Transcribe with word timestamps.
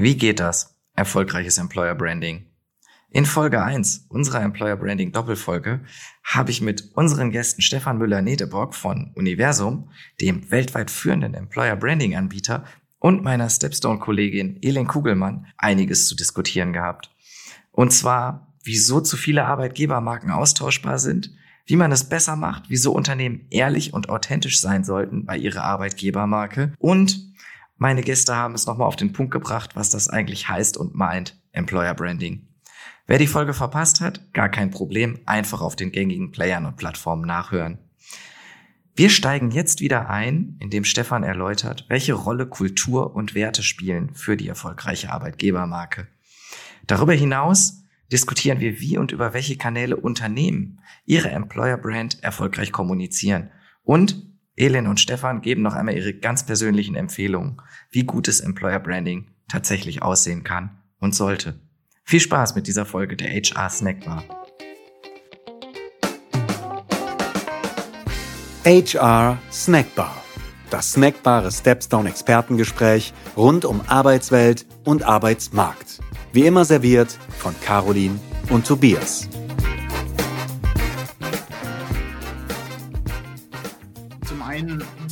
Wie 0.00 0.16
geht 0.16 0.38
das? 0.38 0.78
Erfolgreiches 0.94 1.58
Employer 1.58 1.96
Branding. 1.96 2.46
In 3.10 3.26
Folge 3.26 3.60
1 3.64 4.06
unserer 4.08 4.42
Employer 4.42 4.76
Branding 4.76 5.10
Doppelfolge 5.10 5.80
habe 6.22 6.52
ich 6.52 6.60
mit 6.60 6.92
unseren 6.94 7.32
Gästen 7.32 7.62
Stefan 7.62 7.98
Müller-Nedebock 7.98 8.76
von 8.76 9.10
Universum, 9.16 9.90
dem 10.20 10.52
weltweit 10.52 10.92
führenden 10.92 11.34
Employer 11.34 11.74
Branding 11.74 12.14
Anbieter, 12.14 12.62
und 13.00 13.24
meiner 13.24 13.50
Stepstone-Kollegin 13.50 14.60
Elin 14.62 14.86
Kugelmann 14.86 15.46
einiges 15.56 16.06
zu 16.06 16.14
diskutieren 16.14 16.72
gehabt. 16.72 17.10
Und 17.72 17.92
zwar, 17.92 18.54
wieso 18.62 19.00
zu 19.00 19.16
viele 19.16 19.46
Arbeitgebermarken 19.46 20.30
austauschbar 20.30 21.00
sind, 21.00 21.32
wie 21.66 21.76
man 21.76 21.90
es 21.90 22.08
besser 22.08 22.36
macht, 22.36 22.66
wieso 22.68 22.92
Unternehmen 22.92 23.48
ehrlich 23.50 23.92
und 23.92 24.10
authentisch 24.10 24.60
sein 24.60 24.84
sollten 24.84 25.26
bei 25.26 25.36
ihrer 25.36 25.64
Arbeitgebermarke 25.64 26.72
und 26.78 27.27
meine 27.78 28.02
Gäste 28.02 28.34
haben 28.34 28.54
es 28.54 28.66
nochmal 28.66 28.88
auf 28.88 28.96
den 28.96 29.12
Punkt 29.12 29.30
gebracht, 29.32 29.76
was 29.76 29.90
das 29.90 30.08
eigentlich 30.08 30.48
heißt 30.48 30.76
und 30.76 30.94
meint, 30.94 31.40
Employer 31.52 31.94
Branding. 31.94 32.48
Wer 33.06 33.18
die 33.18 33.26
Folge 33.26 33.54
verpasst 33.54 34.00
hat, 34.00 34.34
gar 34.34 34.48
kein 34.48 34.70
Problem, 34.70 35.20
einfach 35.24 35.62
auf 35.62 35.76
den 35.76 35.92
gängigen 35.92 36.32
Playern 36.32 36.66
und 36.66 36.76
Plattformen 36.76 37.24
nachhören. 37.24 37.78
Wir 38.96 39.10
steigen 39.10 39.52
jetzt 39.52 39.80
wieder 39.80 40.10
ein, 40.10 40.56
indem 40.58 40.82
Stefan 40.82 41.22
erläutert, 41.22 41.86
welche 41.88 42.14
Rolle 42.14 42.46
Kultur 42.46 43.14
und 43.14 43.36
Werte 43.36 43.62
spielen 43.62 44.12
für 44.12 44.36
die 44.36 44.48
erfolgreiche 44.48 45.12
Arbeitgebermarke. 45.12 46.08
Darüber 46.88 47.12
hinaus 47.12 47.84
diskutieren 48.10 48.58
wir, 48.58 48.80
wie 48.80 48.98
und 48.98 49.12
über 49.12 49.34
welche 49.34 49.56
Kanäle 49.56 49.96
Unternehmen 49.96 50.80
ihre 51.06 51.30
Employer 51.30 51.76
Brand 51.76 52.22
erfolgreich 52.24 52.72
kommunizieren 52.72 53.50
und 53.84 54.27
Elin 54.58 54.88
und 54.88 54.98
Stefan 54.98 55.40
geben 55.40 55.62
noch 55.62 55.74
einmal 55.74 55.96
ihre 55.96 56.12
ganz 56.12 56.44
persönlichen 56.44 56.96
Empfehlungen, 56.96 57.62
wie 57.90 58.04
gutes 58.04 58.40
Employer 58.40 58.80
Branding 58.80 59.30
tatsächlich 59.46 60.02
aussehen 60.02 60.42
kann 60.42 60.82
und 60.98 61.14
sollte. 61.14 61.60
Viel 62.04 62.20
Spaß 62.20 62.54
mit 62.54 62.66
dieser 62.66 62.84
Folge 62.84 63.16
der 63.16 63.28
HR 63.30 63.70
Snackbar. 63.70 64.24
HR 68.64 69.38
Snackbar. 69.50 70.22
Das 70.70 70.92
snackbare 70.92 71.50
Stepstone 71.50 72.10
Expertengespräch 72.10 73.14
rund 73.36 73.64
um 73.64 73.80
Arbeitswelt 73.86 74.66
und 74.84 75.02
Arbeitsmarkt. 75.04 76.00
Wie 76.32 76.44
immer 76.44 76.66
serviert 76.66 77.16
von 77.38 77.54
Caroline 77.62 78.18
und 78.50 78.66
Tobias. 78.66 79.30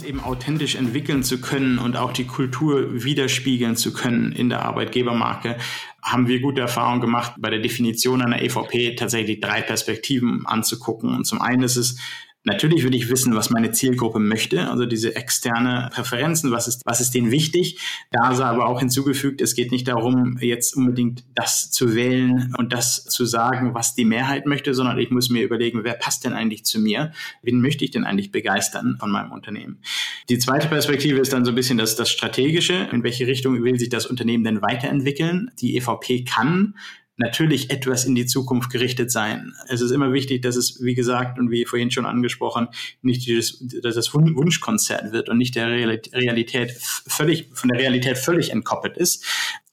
Eben 0.05 0.21
authentisch 0.21 0.77
entwickeln 0.77 1.23
zu 1.23 1.41
können 1.41 1.79
und 1.79 1.97
auch 1.97 2.13
die 2.13 2.27
Kultur 2.27 3.03
widerspiegeln 3.03 3.77
zu 3.77 3.93
können 3.93 4.33
in 4.33 4.49
der 4.49 4.65
Arbeitgebermarke, 4.65 5.57
haben 6.03 6.29
wir 6.29 6.41
gute 6.41 6.61
Erfahrungen 6.61 7.01
gemacht, 7.01 7.35
bei 7.39 7.51
der 7.51 7.59
Definition 7.59 8.23
einer 8.23 8.41
EVP 8.43 8.95
tatsächlich 8.95 9.41
drei 9.41 9.63
Perspektiven 9.63 10.47
anzugucken. 10.47 11.15
Und 11.15 11.25
zum 11.25 11.41
einen 11.41 11.63
ist 11.63 11.77
es 11.77 11.99
Natürlich 12.47 12.85
will 12.85 12.95
ich 12.95 13.11
wissen, 13.11 13.35
was 13.35 13.51
meine 13.51 13.73
Zielgruppe 13.73 14.21
möchte, 14.21 14.71
also 14.71 14.87
diese 14.87 15.17
externe 15.17 15.91
Präferenzen, 15.93 16.53
was 16.53 16.69
ist, 16.69 16.83
was 16.87 17.01
ist 17.01 17.13
denen 17.13 17.33
wichtig. 17.33 17.81
Da 18.13 18.37
sei 18.37 18.45
aber 18.45 18.69
auch 18.69 18.79
hinzugefügt, 18.79 19.41
es 19.41 19.57
geht 19.57 19.73
nicht 19.73 19.89
darum, 19.89 20.39
jetzt 20.41 20.77
unbedingt 20.77 21.25
das 21.35 21.73
zu 21.73 21.97
wählen 21.97 22.55
und 22.57 22.73
das 22.73 23.05
zu 23.05 23.25
sagen, 23.25 23.75
was 23.75 23.97
die 23.97 24.05
Mehrheit 24.05 24.47
möchte, 24.47 24.75
sondern 24.75 24.97
ich 25.01 25.11
muss 25.11 25.29
mir 25.29 25.43
überlegen, 25.43 25.83
wer 25.83 25.95
passt 25.95 26.25
denn 26.25 26.35
eigentlich 26.35 26.65
zu 26.65 26.79
mir? 26.79 27.11
Wen 27.43 27.61
möchte 27.61 27.85
ich 27.85 27.91
denn 27.91 28.05
eigentlich 28.05 28.31
begeistern 28.31 28.97
von 29.01 29.11
meinem 29.11 29.33
Unternehmen? 29.33 29.81
Die 30.29 30.39
zweite 30.39 30.69
Perspektive 30.69 31.19
ist 31.19 31.33
dann 31.33 31.45
so 31.45 31.51
ein 31.51 31.57
bisschen 31.57 31.79
das, 31.79 31.97
das 31.97 32.11
Strategische. 32.11 32.89
In 32.93 33.03
welche 33.03 33.27
Richtung 33.27 33.61
will 33.65 33.77
sich 33.77 33.89
das 33.89 34.07
Unternehmen 34.07 34.45
denn 34.45 34.63
weiterentwickeln? 34.63 35.51
Die 35.61 35.77
EVP 35.77 36.23
kann 36.23 36.75
natürlich 37.17 37.71
etwas 37.71 38.05
in 38.05 38.15
die 38.15 38.27
Zukunft 38.27 38.71
gerichtet 38.71 39.11
sein. 39.11 39.55
Es 39.69 39.81
ist 39.81 39.91
immer 39.91 40.13
wichtig, 40.13 40.43
dass 40.43 40.57
es, 40.57 40.83
wie 40.83 40.95
gesagt 40.95 41.39
und 41.39 41.51
wie 41.51 41.65
vorhin 41.65 41.91
schon 41.91 42.07
angesprochen, 42.07 42.69
nicht 43.03 43.27
dieses, 43.27 43.65
dass 43.83 43.95
das 43.95 44.13
Wunschkonzert 44.13 45.13
wird 45.13 45.29
und 45.29 45.39
nicht 45.39 45.55
der 45.55 45.69
Realität 45.69 46.73
völlig, 47.07 47.49
von 47.53 47.69
der 47.71 47.81
Realität 47.81 48.19
völlig 48.19 48.51
entkoppelt 48.51 48.97
ist. 48.97 49.25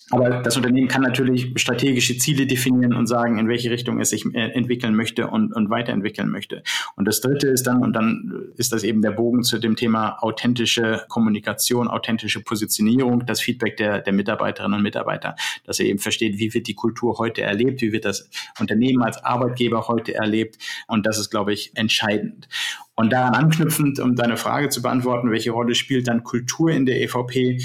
Aber 0.09 0.41
das 0.41 0.57
Unternehmen 0.57 0.87
kann 0.87 1.01
natürlich 1.01 1.53
strategische 1.55 2.17
Ziele 2.17 2.45
definieren 2.45 2.93
und 2.93 3.07
sagen, 3.07 3.37
in 3.37 3.47
welche 3.47 3.71
Richtung 3.71 3.99
es 3.99 4.09
sich 4.09 4.25
äh, 4.33 4.51
entwickeln 4.51 4.95
möchte 4.95 5.27
und, 5.27 5.53
und 5.53 5.69
weiterentwickeln 5.69 6.29
möchte. 6.29 6.61
Und 6.95 7.07
das 7.07 7.21
Dritte 7.21 7.47
ist 7.47 7.63
dann, 7.63 7.81
und 7.81 7.93
dann 7.93 8.51
ist 8.57 8.73
das 8.73 8.83
eben 8.83 9.01
der 9.01 9.11
Bogen 9.11 9.43
zu 9.43 9.59
dem 9.59 9.75
Thema 9.75 10.17
authentische 10.21 11.05
Kommunikation, 11.07 11.87
authentische 11.87 12.41
Positionierung, 12.41 13.25
das 13.25 13.39
Feedback 13.41 13.77
der, 13.77 14.01
der 14.01 14.13
Mitarbeiterinnen 14.13 14.77
und 14.77 14.83
Mitarbeiter, 14.83 15.35
dass 15.65 15.79
er 15.79 15.85
eben 15.85 15.99
versteht, 15.99 16.37
wie 16.37 16.53
wird 16.53 16.67
die 16.67 16.75
Kultur 16.75 17.17
heute 17.17 17.41
erlebt, 17.41 17.81
wie 17.81 17.93
wird 17.93 18.05
das 18.05 18.29
Unternehmen 18.59 19.01
als 19.03 19.23
Arbeitgeber 19.23 19.87
heute 19.87 20.13
erlebt. 20.15 20.57
Und 20.87 21.05
das 21.05 21.17
ist, 21.17 21.29
glaube 21.29 21.53
ich, 21.53 21.71
entscheidend. 21.75 22.49
Und 22.95 23.11
daran 23.11 23.33
anknüpfend, 23.33 23.99
um 23.99 24.15
deine 24.15 24.37
Frage 24.37 24.69
zu 24.69 24.81
beantworten, 24.81 25.31
welche 25.31 25.51
Rolle 25.51 25.75
spielt 25.75 26.07
dann 26.07 26.23
Kultur 26.23 26.69
in 26.71 26.85
der 26.85 27.01
EVP? 27.01 27.59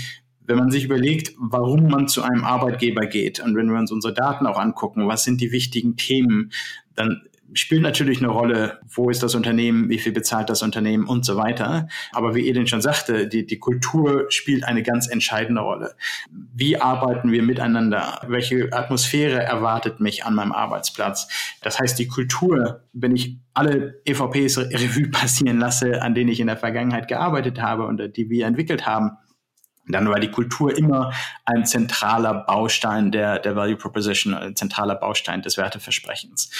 Wenn 0.48 0.56
man 0.58 0.70
sich 0.70 0.84
überlegt, 0.84 1.34
warum 1.38 1.88
man 1.88 2.08
zu 2.08 2.22
einem 2.22 2.42
Arbeitgeber 2.42 3.06
geht 3.06 3.38
und 3.38 3.54
wenn 3.54 3.70
wir 3.70 3.78
uns 3.78 3.92
unsere 3.92 4.14
Daten 4.14 4.46
auch 4.46 4.58
angucken, 4.58 5.06
was 5.06 5.22
sind 5.22 5.40
die 5.40 5.52
wichtigen 5.52 5.96
Themen, 5.96 6.50
dann 6.94 7.22
spielt 7.52 7.82
natürlich 7.82 8.18
eine 8.18 8.28
Rolle, 8.28 8.80
wo 8.88 9.10
ist 9.10 9.22
das 9.22 9.34
Unternehmen, 9.34 9.88
wie 9.88 9.98
viel 9.98 10.12
bezahlt 10.12 10.50
das 10.50 10.62
Unternehmen 10.62 11.06
und 11.06 11.24
so 11.24 11.36
weiter. 11.36 11.88
Aber 12.12 12.34
wie 12.34 12.48
Edin 12.48 12.66
schon 12.66 12.80
sagte, 12.80 13.26
die, 13.26 13.46
die 13.46 13.58
Kultur 13.58 14.26
spielt 14.28 14.64
eine 14.64 14.82
ganz 14.82 15.08
entscheidende 15.08 15.62
Rolle. 15.62 15.94
Wie 16.30 16.80
arbeiten 16.80 17.32
wir 17.32 17.42
miteinander? 17.42 18.20
Welche 18.28 18.72
Atmosphäre 18.72 19.42
erwartet 19.42 20.00
mich 20.00 20.24
an 20.24 20.34
meinem 20.34 20.52
Arbeitsplatz? 20.52 21.28
Das 21.62 21.78
heißt, 21.78 21.98
die 21.98 22.08
Kultur, 22.08 22.82
wenn 22.92 23.14
ich 23.14 23.38
alle 23.54 24.00
EVPs 24.04 24.58
Revue 24.58 25.08
passieren 25.10 25.58
lasse, 25.58 26.02
an 26.02 26.14
denen 26.14 26.30
ich 26.30 26.40
in 26.40 26.48
der 26.48 26.56
Vergangenheit 26.56 27.08
gearbeitet 27.08 27.60
habe 27.60 27.86
und 27.86 28.16
die 28.16 28.28
wir 28.28 28.46
entwickelt 28.46 28.86
haben, 28.86 29.12
dann 29.88 30.08
war 30.08 30.20
die 30.20 30.30
Kultur 30.30 30.76
immer 30.76 31.12
ein 31.44 31.64
zentraler 31.64 32.34
Baustein 32.34 33.10
der, 33.10 33.38
der 33.38 33.56
Value 33.56 33.76
Proposition, 33.76 34.34
ein 34.34 34.56
zentraler 34.56 34.94
Baustein 34.94 35.42
des 35.42 35.56
Werteversprechens. 35.56 36.50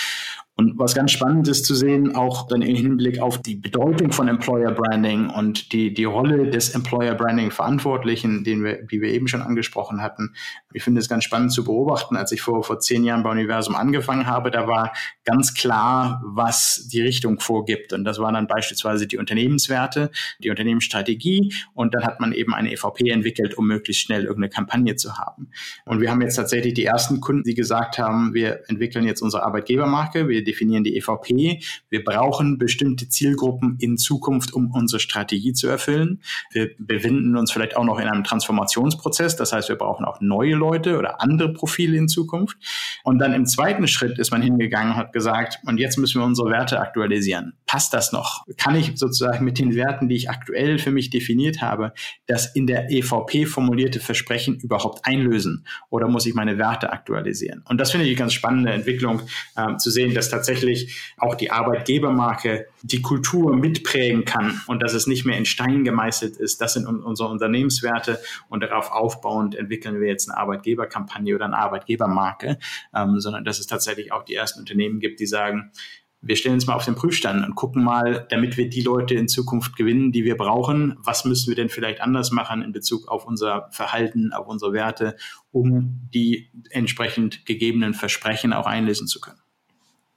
Und 0.61 0.77
was 0.77 0.93
ganz 0.93 1.13
spannend 1.13 1.47
ist 1.47 1.67
zu 1.67 1.77
sehen, 1.77 2.17
auch 2.17 2.49
dann 2.49 2.63
im 2.63 2.75
Hinblick 2.75 3.21
auf 3.21 3.41
die 3.41 3.55
Bedeutung 3.55 4.11
von 4.11 4.27
Employer 4.27 4.73
Branding 4.73 5.31
und 5.31 5.73
die, 5.73 5.95
die 5.95 6.03
Rolle 6.03 6.51
des 6.51 6.71
Employer 6.71 7.15
Branding 7.15 7.53
Verantwortlichen, 7.53 8.43
den 8.43 8.65
wir, 8.65 8.83
die 8.85 9.01
wir 9.01 9.11
eben 9.11 9.29
schon 9.29 9.41
angesprochen 9.41 10.03
hatten. 10.03 10.35
Ich 10.73 10.83
finde 10.83 11.01
es 11.01 11.09
ganz 11.09 11.23
spannend 11.23 11.53
zu 11.53 11.63
beobachten. 11.63 12.17
Als 12.17 12.33
ich 12.33 12.43
vor, 12.43 12.65
vor 12.65 12.81
zehn 12.81 13.05
Jahren 13.05 13.23
bei 13.23 13.31
Universum 13.31 13.77
angefangen 13.77 14.27
habe, 14.27 14.51
da 14.51 14.67
war 14.67 14.93
ganz 15.25 15.55
klar, 15.55 16.21
was 16.25 16.89
die 16.93 17.03
Richtung 17.03 17.39
vorgibt. 17.39 17.93
Und 17.93 18.03
das 18.03 18.19
waren 18.19 18.35
dann 18.35 18.49
beispielsweise 18.49 19.07
die 19.07 19.19
Unternehmenswerte, 19.19 20.11
die 20.41 20.51
Unternehmensstrategie. 20.51 21.55
Und 21.73 21.95
dann 21.95 22.03
hat 22.03 22.19
man 22.19 22.33
eben 22.33 22.53
eine 22.53 22.73
EVP 22.73 23.11
entwickelt, 23.11 23.57
um 23.57 23.69
möglichst 23.69 24.03
schnell 24.03 24.23
irgendeine 24.23 24.49
Kampagne 24.49 24.97
zu 24.97 25.19
haben. 25.19 25.51
Und 25.85 26.01
wir 26.01 26.11
haben 26.11 26.21
jetzt 26.21 26.35
tatsächlich 26.35 26.75
die 26.75 26.85
ersten 26.85 27.21
Kunden, 27.21 27.45
die 27.45 27.55
gesagt 27.55 28.01
haben, 28.01 28.35
wir 28.35 28.69
entwickeln 28.69 29.05
jetzt 29.07 29.23
unsere 29.23 29.45
Arbeitgebermarke. 29.45 30.27
Wir 30.27 30.48
definieren 30.49 30.83
die 30.83 30.97
EVP. 30.97 31.61
Wir 31.91 32.05
brauchen 32.05 32.59
bestimmte 32.59 33.09
Zielgruppen 33.09 33.77
in 33.81 33.99
Zukunft, 33.99 34.53
um 34.55 34.71
unsere 34.73 35.01
Strategie 35.01 35.53
zu 35.53 35.69
erfüllen. 35.69 36.23
Wir 36.53 36.71
befinden 36.79 37.37
uns 37.37 37.53
vielleicht 37.53 37.77
auch 37.77 37.85
noch 37.85 37.99
in 37.99 38.09
einem 38.09 38.25
Transformationsprozess. 38.25 39.37
Das 39.37 39.53
heißt, 39.53 39.69
wir 39.69 39.77
brauchen 39.77 40.05
auch 40.05 40.21
neue 40.21 40.55
Leute 40.55 40.99
oder 40.99 41.21
andere 41.21 41.53
Profile 41.53 41.97
in 41.97 42.09
Zukunft. 42.09 42.57
Und 43.05 43.19
dann 43.19 43.35
im 43.35 43.47
zweiten 43.47 43.87
Schritt 43.87 44.19
ist 44.19 44.31
man 44.31 44.43
hingegangen 44.43 44.93
und 44.93 44.97
hat 44.97 45.13
gesagt, 45.13 45.59
und 45.67 45.79
jetzt 45.79 45.99
müssen 45.99 46.21
wir 46.21 46.27
unsere 46.27 46.51
Werte 46.51 46.81
aktualisieren. 46.81 47.53
Passt 47.67 47.93
das 47.93 48.13
noch? 48.13 48.45
Kann 48.57 48.75
ich 48.75 48.93
sozusagen 48.97 49.45
mit 49.45 49.59
den 49.59 49.75
Werten, 49.75 50.09
die 50.09 50.17
ich 50.17 50.31
aktuell 50.31 50.79
für 50.79 50.91
mich 50.91 51.11
definiert 51.11 51.61
habe, 51.61 51.93
das 52.27 52.55
in 52.55 52.67
der 52.67 52.91
EVP 52.91 53.47
formulierte 53.47 54.01
Versprechen 54.01 54.57
überhaupt 54.57 55.01
einlösen? 55.05 55.67
Oder 55.91 56.09
muss 56.09 56.27
ich 56.27 56.35
meine 56.35 56.59
Werte 56.59 56.93
aktualisieren? 56.93 57.63
Und 57.69 57.79
das 57.79 57.91
finde 57.91 58.07
ich 58.07 58.13
eine 58.13 58.19
ganz 58.19 58.33
spannende 58.33 58.73
Entwicklung, 58.73 59.23
äh, 59.57 59.77
zu 59.77 59.91
sehen, 59.91 60.15
dass 60.15 60.31
tatsächlich 60.39 61.13
auch 61.19 61.35
die 61.35 61.51
Arbeitgebermarke 61.51 62.67
die 62.83 63.03
Kultur 63.03 63.57
mitprägen 63.57 64.25
kann 64.25 64.61
und 64.67 64.83
dass 64.83 64.95
es 64.95 65.07
nicht 65.07 65.25
mehr 65.25 65.37
in 65.37 65.45
Stein 65.45 65.85
gemeißelt 65.85 66.37
ist. 66.37 66.61
Das 66.61 66.75
sind 66.75 66.87
unsere 66.87 67.29
Unternehmenswerte 67.29 68.21
und 68.49 68.63
darauf 68.63 68.93
aufbauend 68.93 69.55
entwickeln 69.57 70.01
wir 70.01 70.09
jetzt 70.09 70.31
eine 70.31 70.39
Arbeitgeberkampagne 70.39 71.35
oder 71.35 71.47
eine 71.47 71.59
Arbeitgebermarke, 71.59 72.59
ähm, 72.95 73.21
sondern 73.21 73.45
dass 73.45 73.59
es 73.59 73.67
tatsächlich 73.67 74.13
auch 74.13 74.25
die 74.25 74.35
ersten 74.35 74.61
Unternehmen 74.61 75.01
gibt, 75.01 75.21
die 75.21 75.27
sagen, 75.27 75.73
wir 76.21 76.37
stellen 76.37 76.57
uns 76.57 76.67
mal 76.67 76.75
auf 76.75 76.85
den 76.85 76.97
Prüfstand 76.97 77.47
und 77.47 77.55
gucken 77.55 77.85
mal, 77.85 78.27
damit 78.31 78.57
wir 78.57 78.69
die 78.69 78.81
Leute 78.81 79.15
in 79.15 79.29
Zukunft 79.29 79.77
gewinnen, 79.77 80.11
die 80.11 80.25
wir 80.25 80.37
brauchen, 80.37 80.97
was 80.99 81.25
müssen 81.25 81.49
wir 81.49 81.55
denn 81.55 81.69
vielleicht 81.69 82.01
anders 82.01 82.33
machen 82.33 82.63
in 82.63 82.73
Bezug 82.73 83.09
auf 83.09 83.25
unser 83.25 83.69
Verhalten, 83.71 84.33
auf 84.33 84.49
unsere 84.49 84.73
Werte, 84.73 85.17
um 85.53 86.09
die 86.13 86.51
entsprechend 86.71 87.47
gegebenen 87.47 87.95
Versprechen 87.95 88.53
auch 88.53 88.67
einlösen 88.67 89.07
zu 89.07 89.21
können. 89.21 89.39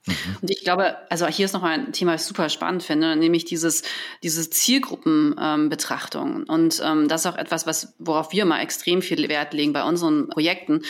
Mhm. 0.06 0.36
Und 0.40 0.50
ich 0.50 0.64
glaube, 0.64 0.96
also 1.10 1.26
hier 1.26 1.46
ist 1.46 1.52
noch 1.52 1.62
mal 1.62 1.78
ein 1.78 1.92
Thema, 1.92 2.14
was 2.14 2.22
ich 2.22 2.28
super 2.28 2.48
spannend 2.48 2.82
finde, 2.82 3.14
nämlich 3.16 3.44
dieses, 3.44 3.82
diese 4.22 4.48
Zielgruppenbetrachtung. 4.50 6.36
Ähm, 6.36 6.44
und 6.48 6.82
ähm, 6.84 7.08
das 7.08 7.24
ist 7.24 7.32
auch 7.32 7.38
etwas, 7.38 7.66
was, 7.66 7.94
worauf 7.98 8.32
wir 8.32 8.44
mal 8.44 8.60
extrem 8.60 9.02
viel 9.02 9.28
Wert 9.28 9.54
legen 9.54 9.72
bei 9.72 9.84
unseren 9.84 10.28
Projekten. 10.28 10.82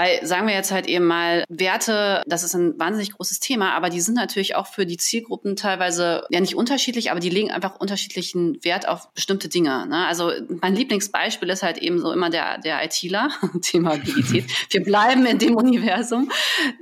Weil 0.00 0.24
sagen 0.26 0.46
wir 0.46 0.54
jetzt 0.54 0.72
halt 0.72 0.86
eben 0.86 1.04
mal, 1.04 1.44
Werte, 1.50 2.22
das 2.26 2.42
ist 2.42 2.54
ein 2.54 2.78
wahnsinnig 2.78 3.12
großes 3.12 3.38
Thema, 3.38 3.72
aber 3.72 3.90
die 3.90 4.00
sind 4.00 4.14
natürlich 4.14 4.54
auch 4.54 4.66
für 4.66 4.86
die 4.86 4.96
Zielgruppen 4.96 5.56
teilweise 5.56 6.24
ja 6.30 6.40
nicht 6.40 6.54
unterschiedlich, 6.54 7.10
aber 7.10 7.20
die 7.20 7.28
legen 7.28 7.50
einfach 7.50 7.78
unterschiedlichen 7.78 8.64
Wert 8.64 8.88
auf 8.88 9.12
bestimmte 9.12 9.50
Dinge. 9.50 9.86
Ne? 9.86 10.06
Also 10.06 10.32
mein 10.62 10.74
Lieblingsbeispiel 10.74 11.50
ist 11.50 11.62
halt 11.62 11.76
eben 11.76 12.00
so 12.00 12.12
immer 12.12 12.30
der, 12.30 12.56
der 12.56 12.82
ITler, 12.82 13.28
Thema 13.60 13.92
Agilität. 13.92 14.46
Wir 14.70 14.82
bleiben 14.82 15.26
in 15.26 15.38
dem 15.38 15.54
Universum. 15.54 16.32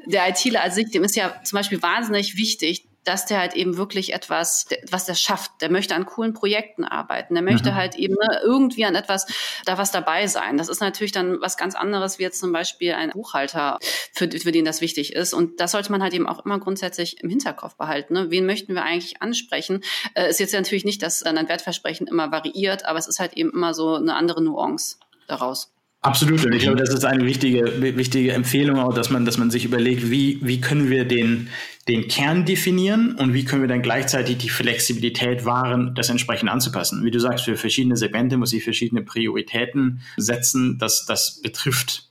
Der 0.06 0.28
ITler 0.28 0.62
als 0.62 0.76
sich, 0.76 0.88
dem 0.92 1.02
ist 1.02 1.16
ja 1.16 1.42
zum 1.42 1.56
Beispiel 1.56 1.82
wahnsinnig 1.82 2.36
wichtig, 2.36 2.87
dass 3.08 3.24
der 3.24 3.38
halt 3.38 3.54
eben 3.54 3.78
wirklich 3.78 4.12
etwas, 4.12 4.66
was 4.90 5.06
der 5.06 5.14
schafft. 5.14 5.50
Der 5.62 5.70
möchte 5.70 5.94
an 5.94 6.04
coolen 6.04 6.34
Projekten 6.34 6.84
arbeiten. 6.84 7.34
Der 7.34 7.42
möchte 7.42 7.70
mhm. 7.70 7.74
halt 7.74 7.94
eben 7.94 8.14
ne, 8.14 8.40
irgendwie 8.44 8.84
an 8.84 8.94
etwas, 8.94 9.26
da 9.64 9.78
was 9.78 9.90
dabei 9.90 10.26
sein. 10.26 10.58
Das 10.58 10.68
ist 10.68 10.80
natürlich 10.80 11.12
dann 11.12 11.40
was 11.40 11.56
ganz 11.56 11.74
anderes 11.74 12.18
wie 12.18 12.24
jetzt 12.24 12.38
zum 12.38 12.52
Beispiel 12.52 12.92
ein 12.92 13.10
Buchhalter, 13.10 13.78
für, 14.12 14.30
für 14.30 14.52
den 14.52 14.66
das 14.66 14.82
wichtig 14.82 15.14
ist. 15.14 15.32
Und 15.32 15.58
das 15.58 15.72
sollte 15.72 15.90
man 15.90 16.02
halt 16.02 16.12
eben 16.12 16.26
auch 16.26 16.44
immer 16.44 16.58
grundsätzlich 16.58 17.22
im 17.22 17.30
Hinterkopf 17.30 17.76
behalten. 17.76 18.12
Ne? 18.12 18.30
Wen 18.30 18.44
möchten 18.44 18.74
wir 18.74 18.82
eigentlich 18.82 19.22
ansprechen? 19.22 19.82
Äh, 20.14 20.28
ist 20.28 20.40
jetzt 20.40 20.52
natürlich 20.52 20.84
nicht, 20.84 21.02
dass 21.02 21.20
dann 21.20 21.38
ein 21.38 21.48
Wertversprechen 21.48 22.06
immer 22.06 22.30
variiert, 22.30 22.84
aber 22.84 22.98
es 22.98 23.08
ist 23.08 23.20
halt 23.20 23.32
eben 23.34 23.50
immer 23.50 23.72
so 23.72 23.94
eine 23.94 24.16
andere 24.16 24.42
Nuance 24.42 24.98
daraus. 25.28 25.72
Absolut. 26.00 26.44
Und 26.46 26.52
ich 26.52 26.62
glaube, 26.62 26.78
das 26.78 26.94
ist 26.94 27.04
eine 27.04 27.26
wichtige, 27.26 27.82
wichtige 27.96 28.32
Empfehlung 28.32 28.78
auch, 28.78 28.94
dass 28.94 29.10
man, 29.10 29.24
dass 29.24 29.36
man 29.36 29.50
sich 29.50 29.64
überlegt, 29.64 30.10
wie, 30.10 30.38
wie 30.42 30.60
können 30.60 30.90
wir 30.90 31.04
den, 31.04 31.48
den 31.88 32.06
Kern 32.06 32.44
definieren 32.44 33.16
und 33.16 33.34
wie 33.34 33.44
können 33.44 33.62
wir 33.62 33.68
dann 33.68 33.82
gleichzeitig 33.82 34.38
die 34.38 34.48
Flexibilität 34.48 35.44
wahren, 35.44 35.94
das 35.96 36.08
entsprechend 36.08 36.50
anzupassen. 36.50 37.04
Wie 37.04 37.10
du 37.10 37.18
sagst, 37.18 37.46
für 37.46 37.56
verschiedene 37.56 37.96
Segmente 37.96 38.36
muss 38.36 38.52
ich 38.52 38.62
verschiedene 38.62 39.02
Prioritäten 39.02 40.00
setzen. 40.16 40.78
Das, 40.78 41.04
das 41.04 41.40
betrifft 41.42 42.07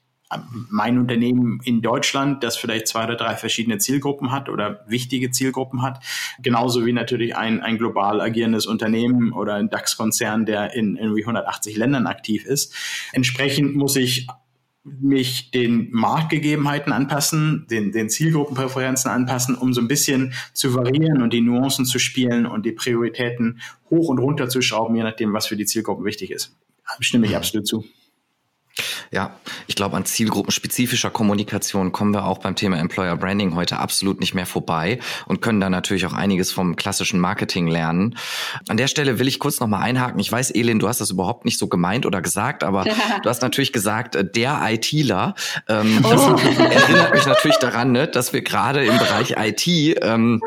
mein 0.69 0.97
Unternehmen 0.97 1.61
in 1.63 1.81
Deutschland, 1.81 2.43
das 2.43 2.57
vielleicht 2.57 2.87
zwei 2.87 3.05
oder 3.05 3.15
drei 3.15 3.35
verschiedene 3.35 3.77
Zielgruppen 3.77 4.31
hat 4.31 4.49
oder 4.49 4.83
wichtige 4.87 5.31
Zielgruppen 5.31 5.81
hat, 5.81 6.03
genauso 6.41 6.85
wie 6.85 6.93
natürlich 6.93 7.35
ein, 7.35 7.61
ein 7.61 7.77
global 7.77 8.19
agierendes 8.19 8.65
Unternehmen 8.65 9.31
oder 9.31 9.55
ein 9.55 9.69
DAX-Konzern, 9.69 10.45
der 10.45 10.73
in 10.73 10.97
irgendwie 10.97 11.23
180 11.23 11.77
Ländern 11.77 12.07
aktiv 12.07 12.45
ist. 12.45 12.73
Entsprechend 13.13 13.75
muss 13.75 13.95
ich 13.95 14.27
mich 14.83 15.51
den 15.51 15.89
Marktgegebenheiten 15.91 16.93
anpassen, 16.93 17.67
den, 17.69 17.91
den 17.91 18.09
Zielgruppenpräferenzen 18.09 19.11
anpassen, 19.11 19.55
um 19.55 19.73
so 19.73 19.81
ein 19.81 19.87
bisschen 19.87 20.33
zu 20.53 20.73
variieren 20.73 21.21
und 21.21 21.33
die 21.33 21.41
Nuancen 21.41 21.85
zu 21.85 21.99
spielen 21.99 22.45
und 22.45 22.65
die 22.65 22.71
Prioritäten 22.71 23.59
hoch 23.89 24.07
und 24.09 24.19
runter 24.19 24.49
zu 24.49 24.61
schrauben, 24.61 24.95
je 24.95 25.03
nachdem, 25.03 25.33
was 25.33 25.47
für 25.47 25.57
die 25.57 25.65
Zielgruppen 25.65 26.05
wichtig 26.05 26.31
ist. 26.31 26.55
Stimme 27.01 27.27
ich 27.27 27.35
absolut 27.35 27.67
zu. 27.67 27.85
Ja, 29.11 29.35
ich 29.67 29.75
glaube, 29.75 29.95
an 29.95 30.05
zielgruppenspezifischer 30.05 31.09
Kommunikation 31.09 31.91
kommen 31.91 32.13
wir 32.13 32.25
auch 32.25 32.39
beim 32.39 32.55
Thema 32.55 32.77
Employer 32.77 33.15
Branding 33.15 33.55
heute 33.55 33.79
absolut 33.79 34.19
nicht 34.19 34.33
mehr 34.33 34.45
vorbei 34.45 34.99
und 35.25 35.41
können 35.41 35.59
da 35.59 35.69
natürlich 35.69 36.05
auch 36.05 36.13
einiges 36.13 36.51
vom 36.51 36.75
klassischen 36.75 37.19
Marketing 37.19 37.67
lernen. 37.67 38.17
An 38.67 38.77
der 38.77 38.87
Stelle 38.87 39.19
will 39.19 39.27
ich 39.27 39.39
kurz 39.39 39.59
nochmal 39.59 39.83
einhaken. 39.83 40.19
Ich 40.19 40.31
weiß, 40.31 40.51
Elin, 40.51 40.79
du 40.79 40.87
hast 40.87 41.01
das 41.01 41.09
überhaupt 41.09 41.45
nicht 41.45 41.57
so 41.57 41.67
gemeint 41.67 42.05
oder 42.05 42.21
gesagt, 42.21 42.63
aber 42.63 42.83
du 43.23 43.29
hast 43.29 43.41
natürlich 43.41 43.73
gesagt, 43.73 44.15
äh, 44.15 44.29
der 44.29 44.59
ITler. 44.63 45.35
Ähm, 45.67 46.03
oh. 46.03 46.09
Das 46.09 46.57
erinnert 46.57 47.13
mich 47.13 47.25
natürlich 47.25 47.57
daran, 47.57 47.91
ne, 47.91 48.07
dass 48.07 48.33
wir 48.33 48.41
gerade 48.41 48.85
im 48.85 48.97
Bereich 48.97 49.35
IT 49.37 49.67
ähm, 50.01 50.41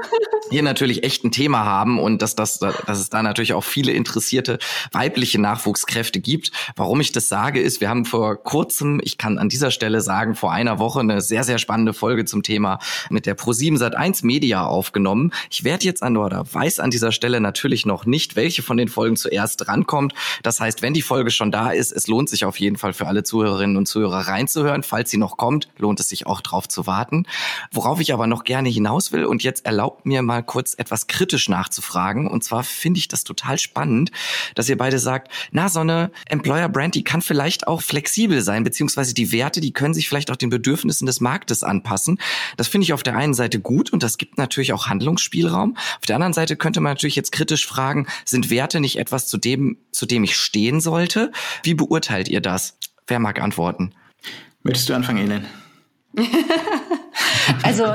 hier 0.51 0.63
natürlich 0.63 1.05
echt 1.05 1.25
ein 1.25 1.33
Thema 1.33 1.65
haben 1.65 1.99
und 1.99 2.23
dass, 2.23 2.35
das, 2.35 2.59
dass 2.59 2.99
es 2.99 3.09
da 3.09 3.23
natürlich 3.23 3.55
auch 3.55 3.65
viele 3.65 3.93
interessierte 3.93 4.59
weibliche 4.93 5.41
Nachwuchskräfte 5.41 6.21
gibt. 6.21 6.51
Warum 6.77 7.01
ich 7.01 7.13
das 7.13 7.29
sage, 7.29 7.61
ist, 7.61 7.81
wir 7.81 7.89
haben 7.89 8.05
vor 8.05 8.20
vor 8.21 8.37
kurzem, 8.37 9.01
ich 9.03 9.17
kann 9.17 9.39
an 9.39 9.49
dieser 9.49 9.71
Stelle 9.71 10.03
sagen, 10.03 10.35
vor 10.35 10.53
einer 10.53 10.79
Woche 10.79 11.01
eine 11.01 11.23
sehr, 11.23 11.43
sehr 11.43 11.57
spannende 11.57 11.95
Folge 11.95 12.27
zum 12.27 12.43
Thema 12.43 12.79
mit 13.09 13.25
der 13.25 13.35
Pro7 13.35 13.79
Sat1 13.79 14.27
Media 14.27 14.67
aufgenommen. 14.67 15.33
Ich 15.49 15.65
werde 15.65 15.87
jetzt 15.87 16.03
an 16.03 16.19
oder 16.19 16.45
weiß 16.53 16.81
an 16.81 16.91
dieser 16.91 17.13
Stelle 17.13 17.41
natürlich 17.41 17.87
noch 17.87 18.05
nicht, 18.05 18.37
welche 18.37 18.63
von 18.63 18.77
den 18.77 18.89
Folgen 18.89 19.17
zuerst 19.17 19.69
rankommt. 19.69 20.13
Das 20.43 20.61
heißt, 20.61 20.83
wenn 20.83 20.93
die 20.93 21.01
Folge 21.01 21.31
schon 21.31 21.51
da 21.51 21.71
ist, 21.71 21.93
es 21.93 22.09
lohnt 22.09 22.29
sich 22.29 22.45
auf 22.45 22.61
jeden 22.61 22.77
Fall 22.77 22.93
für 22.93 23.07
alle 23.07 23.23
Zuhörerinnen 23.23 23.79
und 23.79 23.87
Zuhörer 23.87 24.29
reinzuhören. 24.29 24.83
Falls 24.83 25.09
sie 25.09 25.17
noch 25.17 25.39
kommt, 25.39 25.71
lohnt 25.79 25.99
es 25.99 26.11
sich 26.11 26.27
auch 26.27 26.43
drauf 26.43 26.69
zu 26.69 26.87
warten. 26.87 27.25
Worauf 27.73 28.01
ich 28.01 28.13
aber 28.13 28.27
noch 28.27 28.45
gerne 28.45 28.69
hinaus 28.69 29.13
will 29.13 29.25
und 29.25 29.43
jetzt 29.43 29.65
erlaubt 29.65 30.05
mir 30.05 30.21
mal 30.21 30.43
kurz 30.43 30.75
etwas 30.75 31.07
kritisch 31.07 31.49
nachzufragen. 31.49 32.29
Und 32.29 32.45
zwar 32.45 32.65
finde 32.65 32.99
ich 32.99 33.09
das 33.09 33.25
total 33.25 33.59
spannend, 33.59 34.11
dass 34.57 34.69
ihr 34.69 34.77
beide 34.77 34.99
sagt, 34.99 35.33
na, 35.53 35.71
so 35.71 35.81
Employer 36.27 36.69
Brand, 36.69 37.03
kann 37.07 37.23
vielleicht 37.23 37.67
auch 37.67 37.81
flexibel 37.81 38.10
flexibel 38.11 38.43
sein, 38.43 38.65
beziehungsweise 38.65 39.15
die 39.15 39.31
Werte, 39.31 39.61
die 39.61 39.73
können 39.73 39.95
sich 39.95 40.09
vielleicht 40.09 40.33
auch 40.33 40.37
den 40.37 40.51
Bedürfnissen 40.51 41.07
des 41.07 41.21
Marktes 41.21 41.63
anpassen. 41.63 42.19
Das 42.57 42.67
finde 42.67 42.85
ich 42.85 42.93
auf 42.93 43.05
der 43.05 43.17
einen 43.17 43.35
Seite 43.35 43.61
gut 43.61 43.93
und 43.93 44.03
das 44.03 44.19
gibt 44.19 44.37
natürlich 44.37 44.73
auch 44.73 44.89
Handlungsspielraum. 44.89 45.77
Auf 45.77 46.07
der 46.07 46.17
anderen 46.17 46.33
Seite 46.33 46.57
könnte 46.57 46.81
man 46.81 46.91
natürlich 46.93 47.15
jetzt 47.15 47.31
kritisch 47.31 47.67
fragen, 47.67 48.09
sind 48.25 48.51
Werte 48.51 48.81
nicht 48.81 48.99
etwas, 48.99 49.29
zu 49.29 49.39
dem, 49.39 49.79
zu 49.93 50.07
dem 50.07 50.25
ich 50.25 50.37
stehen 50.37 50.81
sollte? 50.81 51.31
Wie 51.63 51.75
beurteilt 51.75 52.29
ihr 52.29 52.41
das? 52.41 52.77
Wer 53.07 53.21
mag 53.21 53.41
antworten? 53.41 53.93
Möchtest 54.65 54.89
du 54.89 54.95
anfangen, 54.95 55.19
Elin? 55.19 55.47
also 57.63 57.95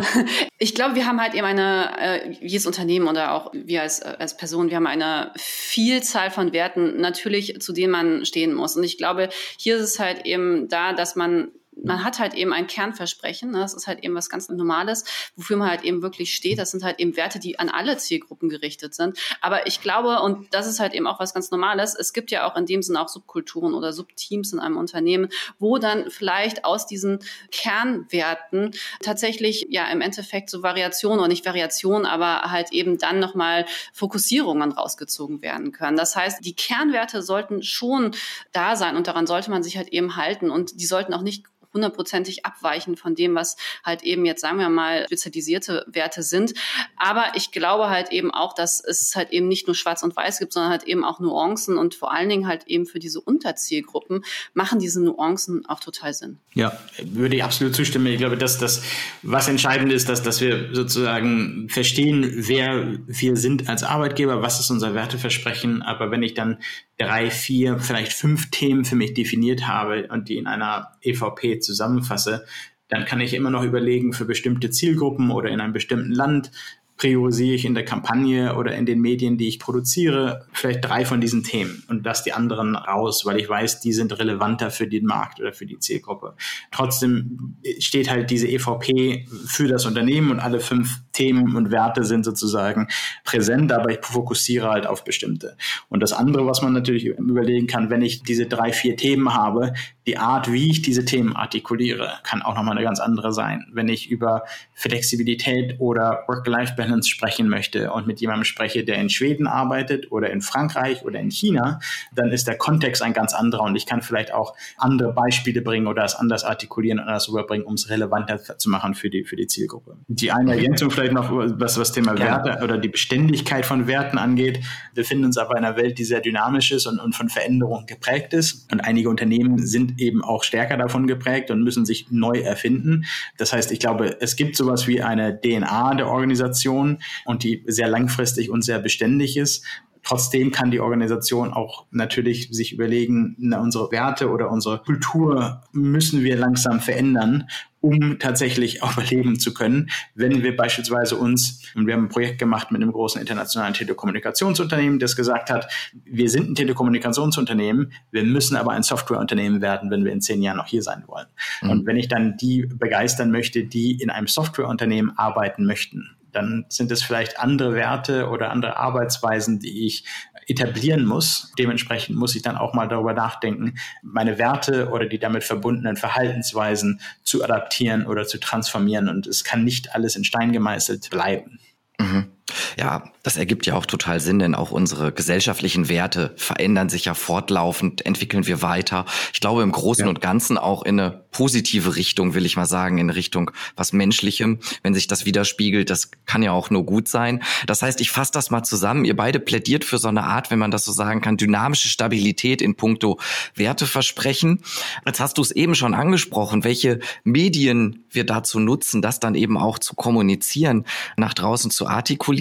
ich 0.57 0.75
glaube, 0.75 0.95
wir 0.95 1.05
haben 1.05 1.21
halt 1.21 1.33
eben 1.33 1.45
eine, 1.45 1.91
äh, 1.99 2.31
jedes 2.41 2.65
Unternehmen 2.65 3.07
oder 3.07 3.33
auch 3.33 3.51
wir 3.53 3.81
als, 3.81 4.01
als 4.01 4.37
Person, 4.37 4.69
wir 4.69 4.77
haben 4.77 4.87
eine 4.87 5.31
Vielzahl 5.35 6.31
von 6.31 6.53
Werten 6.53 6.99
natürlich, 6.99 7.59
zu 7.61 7.73
denen 7.73 7.91
man 7.91 8.25
stehen 8.25 8.53
muss. 8.53 8.75
Und 8.75 8.83
ich 8.83 8.97
glaube, 8.97 9.29
hier 9.57 9.77
ist 9.77 9.83
es 9.83 9.99
halt 9.99 10.25
eben 10.25 10.67
da, 10.67 10.93
dass 10.93 11.15
man 11.15 11.51
man 11.83 12.03
hat 12.03 12.19
halt 12.19 12.33
eben 12.33 12.53
ein 12.53 12.67
Kernversprechen. 12.67 13.51
Ne? 13.51 13.59
Das 13.59 13.73
ist 13.73 13.87
halt 13.87 14.03
eben 14.03 14.15
was 14.15 14.29
ganz 14.29 14.49
Normales, 14.49 15.03
wofür 15.35 15.57
man 15.57 15.69
halt 15.69 15.83
eben 15.83 16.01
wirklich 16.01 16.35
steht. 16.35 16.59
Das 16.59 16.71
sind 16.71 16.83
halt 16.83 16.99
eben 16.99 17.17
Werte, 17.17 17.39
die 17.39 17.59
an 17.59 17.69
alle 17.69 17.97
Zielgruppen 17.97 18.49
gerichtet 18.49 18.93
sind. 18.93 19.17
Aber 19.41 19.67
ich 19.67 19.81
glaube, 19.81 20.21
und 20.21 20.53
das 20.53 20.67
ist 20.67 20.79
halt 20.79 20.93
eben 20.93 21.07
auch 21.07 21.19
was 21.19 21.33
ganz 21.33 21.51
Normales, 21.51 21.95
es 21.95 22.13
gibt 22.13 22.31
ja 22.31 22.49
auch 22.49 22.55
in 22.55 22.65
dem 22.65 22.81
Sinne 22.81 23.01
auch 23.01 23.09
Subkulturen 23.09 23.73
oder 23.73 23.93
Subteams 23.93 24.53
in 24.53 24.59
einem 24.59 24.77
Unternehmen, 24.77 25.29
wo 25.59 25.77
dann 25.77 26.09
vielleicht 26.09 26.65
aus 26.65 26.87
diesen 26.87 27.19
Kernwerten 27.51 28.71
tatsächlich 29.01 29.67
ja 29.69 29.87
im 29.91 30.01
Endeffekt 30.01 30.49
so 30.49 30.63
Variationen 30.63 31.19
oder 31.19 31.27
nicht 31.27 31.45
Variationen, 31.45 32.05
aber 32.05 32.51
halt 32.51 32.71
eben 32.71 32.97
dann 32.97 33.19
nochmal 33.19 33.65
Fokussierungen 33.93 34.71
rausgezogen 34.71 35.41
werden 35.41 35.71
können. 35.71 35.97
Das 35.97 36.15
heißt, 36.15 36.45
die 36.45 36.55
Kernwerte 36.55 37.21
sollten 37.21 37.63
schon 37.63 38.11
da 38.51 38.75
sein 38.75 38.95
und 38.95 39.07
daran 39.07 39.27
sollte 39.27 39.49
man 39.49 39.63
sich 39.63 39.77
halt 39.77 39.89
eben 39.89 40.15
halten 40.15 40.49
und 40.49 40.79
die 40.79 40.85
sollten 40.85 41.13
auch 41.13 41.21
nicht 41.21 41.45
hundertprozentig 41.75 42.45
abweichen 42.45 42.97
von 42.97 43.13
dem, 43.13 43.35
was 43.35 43.57
halt 43.83 44.01
eben 44.01 44.25
jetzt, 44.25 44.41
sagen 44.41 44.57
wir 44.57 44.69
mal, 44.69 45.05
spezialisierte 45.05 45.85
Werte 45.87 46.23
sind. 46.23 46.55
Aber 46.97 47.25
ich 47.35 47.51
glaube 47.51 47.89
halt 47.89 48.11
eben 48.11 48.31
auch, 48.31 48.55
dass 48.55 48.83
es 48.83 49.15
halt 49.15 49.31
eben 49.31 49.47
nicht 49.47 49.67
nur 49.67 49.75
schwarz 49.75 50.01
und 50.01 50.15
weiß 50.15 50.39
gibt, 50.39 50.53
sondern 50.53 50.71
halt 50.71 50.83
eben 50.83 51.03
auch 51.03 51.19
Nuancen 51.19 51.77
und 51.77 51.93
vor 51.93 52.11
allen 52.11 52.29
Dingen 52.29 52.47
halt 52.47 52.65
eben 52.65 52.87
für 52.87 52.99
diese 52.99 53.21
Unterzielgruppen 53.21 54.23
machen 54.53 54.79
diese 54.79 55.03
Nuancen 55.03 55.65
auch 55.67 55.79
total 55.79 56.13
Sinn. 56.13 56.39
Ja, 56.53 56.77
würde 57.03 57.35
ich 57.35 57.43
absolut 57.43 57.75
zustimmen. 57.75 58.07
Ich 58.07 58.17
glaube, 58.17 58.37
dass 58.37 58.57
das, 58.57 58.81
was 59.21 59.47
entscheidend 59.47 59.91
ist, 59.91 60.09
dass, 60.09 60.23
dass 60.23 60.41
wir 60.41 60.73
sozusagen 60.73 61.67
verstehen, 61.69 62.31
wer 62.35 62.97
wir 63.05 63.35
sind 63.35 63.67
als 63.69 63.83
Arbeitgeber, 63.83 64.41
was 64.41 64.59
ist 64.59 64.69
unser 64.71 64.93
Werteversprechen. 64.93 65.81
Aber 65.81 66.11
wenn 66.11 66.23
ich 66.23 66.33
dann 66.33 66.59
drei, 66.97 67.29
vier, 67.29 67.79
vielleicht 67.79 68.13
fünf 68.13 68.49
Themen 68.51 68.85
für 68.85 68.95
mich 68.95 69.13
definiert 69.13 69.67
habe 69.67 70.07
und 70.09 70.29
die 70.29 70.37
in 70.37 70.47
einer 70.47 70.94
EVP 71.05 71.59
zusammenfasse, 71.59 72.45
dann 72.89 73.05
kann 73.05 73.21
ich 73.21 73.33
immer 73.33 73.49
noch 73.49 73.63
überlegen 73.63 74.13
für 74.13 74.25
bestimmte 74.25 74.69
Zielgruppen 74.69 75.31
oder 75.31 75.49
in 75.49 75.59
einem 75.59 75.73
bestimmten 75.73 76.11
Land, 76.11 76.51
priorisiere 76.97 77.55
ich 77.55 77.65
in 77.65 77.73
der 77.73 77.83
Kampagne 77.83 78.55
oder 78.55 78.73
in 78.73 78.85
den 78.85 79.01
Medien, 79.01 79.37
die 79.37 79.49
ich 79.49 79.59
produziere, 79.59 80.47
vielleicht 80.53 80.85
drei 80.85 81.03
von 81.03 81.19
diesen 81.19 81.43
Themen 81.43 81.83
und 81.89 82.05
lasse 82.05 82.23
die 82.23 82.33
anderen 82.33 82.75
raus, 82.75 83.25
weil 83.25 83.37
ich 83.37 83.49
weiß, 83.49 83.81
die 83.81 83.91
sind 83.91 84.17
relevanter 84.17 84.71
für 84.71 84.87
den 84.87 85.05
Markt 85.05 85.41
oder 85.41 85.51
für 85.51 85.65
die 85.65 85.77
Zielgruppe. 85.77 86.35
Trotzdem 86.71 87.57
steht 87.79 88.09
halt 88.09 88.29
diese 88.29 88.47
EVP 88.47 89.27
für 89.45 89.67
das 89.67 89.85
Unternehmen 89.85 90.31
und 90.31 90.39
alle 90.39 90.61
fünf 90.61 91.01
Themen 91.11 91.55
und 91.57 91.69
Werte 91.71 92.05
sind 92.05 92.23
sozusagen 92.23 92.87
präsent, 93.25 93.73
aber 93.73 93.91
ich 93.91 93.99
fokussiere 94.01 94.69
halt 94.69 94.87
auf 94.87 95.03
bestimmte. 95.03 95.57
Und 95.89 95.99
das 95.99 96.13
andere, 96.13 96.45
was 96.45 96.61
man 96.61 96.71
natürlich 96.71 97.05
überlegen 97.05 97.67
kann, 97.67 97.89
wenn 97.89 98.03
ich 98.03 98.23
diese 98.23 98.45
drei, 98.45 98.71
vier 98.71 98.95
Themen 98.95 99.33
habe, 99.33 99.73
die 100.07 100.17
Art, 100.17 100.51
wie 100.51 100.69
ich 100.69 100.81
diese 100.81 101.03
Themen 101.03 101.35
artikuliere, 101.35 102.13
kann 102.23 102.43
auch 102.43 102.55
nochmal 102.55 102.75
eine 102.75 102.85
ganz 102.85 102.99
andere 102.99 103.33
sein. 103.33 103.65
Wenn 103.71 103.87
ich 103.87 104.09
über 104.11 104.43
Flexibilität 104.73 105.75
oder 105.79 106.23
Work-Life-Balance 106.27 107.09
sprechen 107.09 107.49
möchte 107.49 107.91
und 107.91 108.05
mit 108.05 108.21
jemandem 108.21 108.43
spreche, 108.43 108.83
der 108.83 108.97
in 108.97 109.09
Schweden 109.09 109.47
arbeitet 109.47 110.11
oder 110.11 110.29
in 110.29 110.41
Frankreich 110.41 111.03
oder 111.03 111.19
in 111.19 111.31
China, 111.31 111.79
dann 112.13 112.31
ist 112.31 112.47
der 112.47 112.57
Kontext 112.57 113.01
ein 113.01 113.13
ganz 113.13 113.33
anderer 113.33 113.63
und 113.63 113.75
ich 113.75 113.87
kann 113.87 114.03
vielleicht 114.03 114.31
auch 114.31 114.55
andere 114.77 115.11
Beispiele 115.11 115.61
bringen 115.61 115.87
oder 115.87 116.03
es 116.03 116.13
anders 116.13 116.43
artikulieren 116.43 116.99
und 116.99 117.07
anders 117.07 117.27
rüberbringen, 117.29 117.65
um 117.65 117.73
es 117.73 117.89
relevanter 117.89 118.57
zu 118.57 118.69
machen 118.69 118.93
für 118.93 119.09
die, 119.09 119.23
für 119.23 119.35
die 119.35 119.47
Zielgruppe. 119.47 119.97
Die 120.07 120.31
eine 120.31 120.51
Ergänzung 120.51 120.91
vielleicht 120.91 121.13
noch, 121.13 121.31
was 121.31 121.75
das 121.75 121.91
Thema 121.93 122.17
Werte 122.17 122.63
oder 122.63 122.77
die 122.77 122.89
Beständigkeit 122.89 123.65
von 123.65 123.87
Werten 123.87 124.19
angeht. 124.19 124.59
Wir 124.93 125.03
befinden 125.03 125.25
uns 125.25 125.37
aber 125.37 125.57
in 125.57 125.65
einer 125.65 125.77
Welt, 125.77 125.97
die 125.97 126.03
sehr 126.03 126.21
dynamisch 126.21 126.71
ist 126.71 126.85
und, 126.85 126.99
und 126.99 127.15
von 127.15 127.29
Veränderungen 127.29 127.87
geprägt 127.87 128.33
ist. 128.33 128.71
Und 128.71 128.81
einige 128.81 129.09
Unternehmen 129.09 129.57
sind 129.65 129.94
eben 129.97 130.23
auch 130.23 130.43
stärker 130.43 130.77
davon 130.77 131.07
geprägt 131.07 131.51
und 131.51 131.63
müssen 131.63 131.85
sich 131.85 132.07
neu 132.09 132.39
erfinden. 132.39 133.05
Das 133.37 133.53
heißt, 133.53 133.71
ich 133.71 133.79
glaube, 133.79 134.17
es 134.19 134.35
gibt 134.35 134.55
sowas 134.55 134.87
wie 134.87 135.01
eine 135.01 135.39
DNA 135.39 135.95
der 135.95 136.07
Organisation 136.07 136.99
und 137.25 137.43
die 137.43 137.63
sehr 137.67 137.87
langfristig 137.87 138.49
und 138.49 138.63
sehr 138.63 138.79
beständig 138.79 139.37
ist. 139.37 139.65
Trotzdem 140.05 140.51
kann 140.51 140.69
die 140.69 140.79
Organisation 140.79 141.51
auch 141.51 141.85
natürlich 141.89 142.49
sich 142.51 142.71
überlegen, 142.73 143.35
na, 143.39 143.59
unsere 143.59 143.91
Werte 143.91 144.29
oder 144.29 144.51
unsere 144.51 144.77
Kultur 144.77 145.61
müssen 145.71 146.23
wir 146.23 146.37
langsam 146.37 146.79
verändern, 146.79 147.47
um 147.81 148.19
tatsächlich 148.19 148.81
überleben 148.93 149.39
zu 149.39 149.51
können. 149.51 149.89
Wenn 150.13 150.43
wir 150.43 150.55
beispielsweise 150.55 151.15
uns, 151.15 151.63
und 151.73 151.87
wir 151.87 151.95
haben 151.95 152.05
ein 152.05 152.09
Projekt 152.09 152.37
gemacht 152.37 152.71
mit 152.71 152.83
einem 152.83 152.91
großen 152.91 153.19
internationalen 153.19 153.73
Telekommunikationsunternehmen, 153.73 154.99
das 154.99 155.15
gesagt 155.15 155.49
hat, 155.49 155.71
wir 156.03 156.29
sind 156.29 156.51
ein 156.51 156.55
Telekommunikationsunternehmen, 156.55 157.91
wir 158.11 158.23
müssen 158.23 158.57
aber 158.57 158.73
ein 158.73 158.83
Softwareunternehmen 158.83 159.61
werden, 159.61 159.89
wenn 159.89 160.05
wir 160.05 160.11
in 160.11 160.21
zehn 160.21 160.43
Jahren 160.43 160.57
noch 160.57 160.67
hier 160.67 160.83
sein 160.83 161.03
wollen. 161.07 161.27
Mhm. 161.63 161.69
Und 161.71 161.85
wenn 161.87 161.97
ich 161.97 162.07
dann 162.07 162.37
die 162.37 162.67
begeistern 162.67 163.31
möchte, 163.31 163.63
die 163.63 163.99
in 163.99 164.11
einem 164.11 164.27
Softwareunternehmen 164.27 165.17
arbeiten 165.17 165.65
möchten, 165.65 166.14
dann 166.35 166.65
sind 166.69 166.91
es 166.91 167.03
vielleicht 167.03 167.39
andere 167.39 167.73
Werte 167.73 168.29
oder 168.29 168.51
andere 168.51 168.77
Arbeitsweisen, 168.77 169.59
die 169.59 169.85
ich 169.85 170.05
etablieren 170.47 171.05
muss. 171.05 171.53
Dementsprechend 171.57 172.17
muss 172.17 172.35
ich 172.35 172.41
dann 172.41 172.57
auch 172.57 172.73
mal 172.73 172.87
darüber 172.87 173.13
nachdenken, 173.13 173.75
meine 174.03 174.37
Werte 174.37 174.89
oder 174.89 175.05
die 175.05 175.19
damit 175.19 175.43
verbundenen 175.43 175.97
Verhaltensweisen 175.97 177.01
zu 177.23 177.43
adaptieren 177.43 178.05
oder 178.05 178.25
zu 178.25 178.39
transformieren. 178.39 179.09
Und 179.09 179.27
es 179.27 179.43
kann 179.43 179.63
nicht 179.63 179.95
alles 179.95 180.15
in 180.15 180.23
Stein 180.23 180.51
gemeißelt 180.51 181.09
bleiben. 181.09 181.59
Mhm. 181.99 182.34
Ja, 182.77 183.11
das 183.23 183.37
ergibt 183.37 183.65
ja 183.65 183.73
auch 183.73 183.87
total 183.87 184.19
Sinn, 184.19 184.37
denn 184.37 184.53
auch 184.53 184.69
unsere 184.69 185.11
gesellschaftlichen 185.11 185.89
Werte 185.89 186.33
verändern 186.37 186.89
sich 186.89 187.05
ja 187.05 187.15
fortlaufend, 187.15 188.05
entwickeln 188.05 188.45
wir 188.45 188.61
weiter. 188.61 189.05
Ich 189.33 189.39
glaube 189.39 189.63
im 189.63 189.71
Großen 189.71 190.05
ja. 190.05 190.09
und 190.09 190.21
Ganzen 190.21 190.59
auch 190.59 190.83
in 190.83 190.99
eine 190.99 191.25
positive 191.31 191.95
Richtung, 191.95 192.35
will 192.35 192.45
ich 192.45 192.55
mal 192.55 192.67
sagen, 192.67 192.99
in 192.99 193.09
Richtung 193.09 193.49
was 193.75 193.93
Menschlichem. 193.93 194.59
Wenn 194.83 194.93
sich 194.93 195.07
das 195.07 195.25
widerspiegelt, 195.25 195.89
das 195.89 196.11
kann 196.27 196.43
ja 196.43 196.51
auch 196.51 196.69
nur 196.69 196.85
gut 196.85 197.07
sein. 197.07 197.41
Das 197.65 197.81
heißt, 197.81 197.99
ich 197.99 198.11
fasse 198.11 198.31
das 198.31 198.51
mal 198.51 198.63
zusammen. 198.63 199.05
Ihr 199.05 199.15
beide 199.15 199.39
plädiert 199.39 199.83
für 199.83 199.97
so 199.97 200.07
eine 200.07 200.23
Art, 200.23 200.51
wenn 200.51 200.59
man 200.59 200.71
das 200.71 200.85
so 200.85 200.91
sagen 200.91 201.21
kann, 201.21 201.37
dynamische 201.37 201.89
Stabilität 201.89 202.61
in 202.61 202.75
puncto 202.75 203.19
Werteversprechen. 203.55 204.61
Jetzt 205.03 205.19
hast 205.19 205.39
du 205.39 205.41
es 205.41 205.49
eben 205.51 205.73
schon 205.73 205.95
angesprochen, 205.95 206.63
welche 206.63 206.99
Medien 207.23 208.05
wir 208.11 208.25
dazu 208.25 208.59
nutzen, 208.59 209.01
das 209.01 209.19
dann 209.19 209.33
eben 209.33 209.57
auch 209.57 209.79
zu 209.79 209.95
kommunizieren, 209.95 210.85
nach 211.17 211.33
draußen 211.33 211.71
zu 211.71 211.87
artikulieren. 211.87 212.34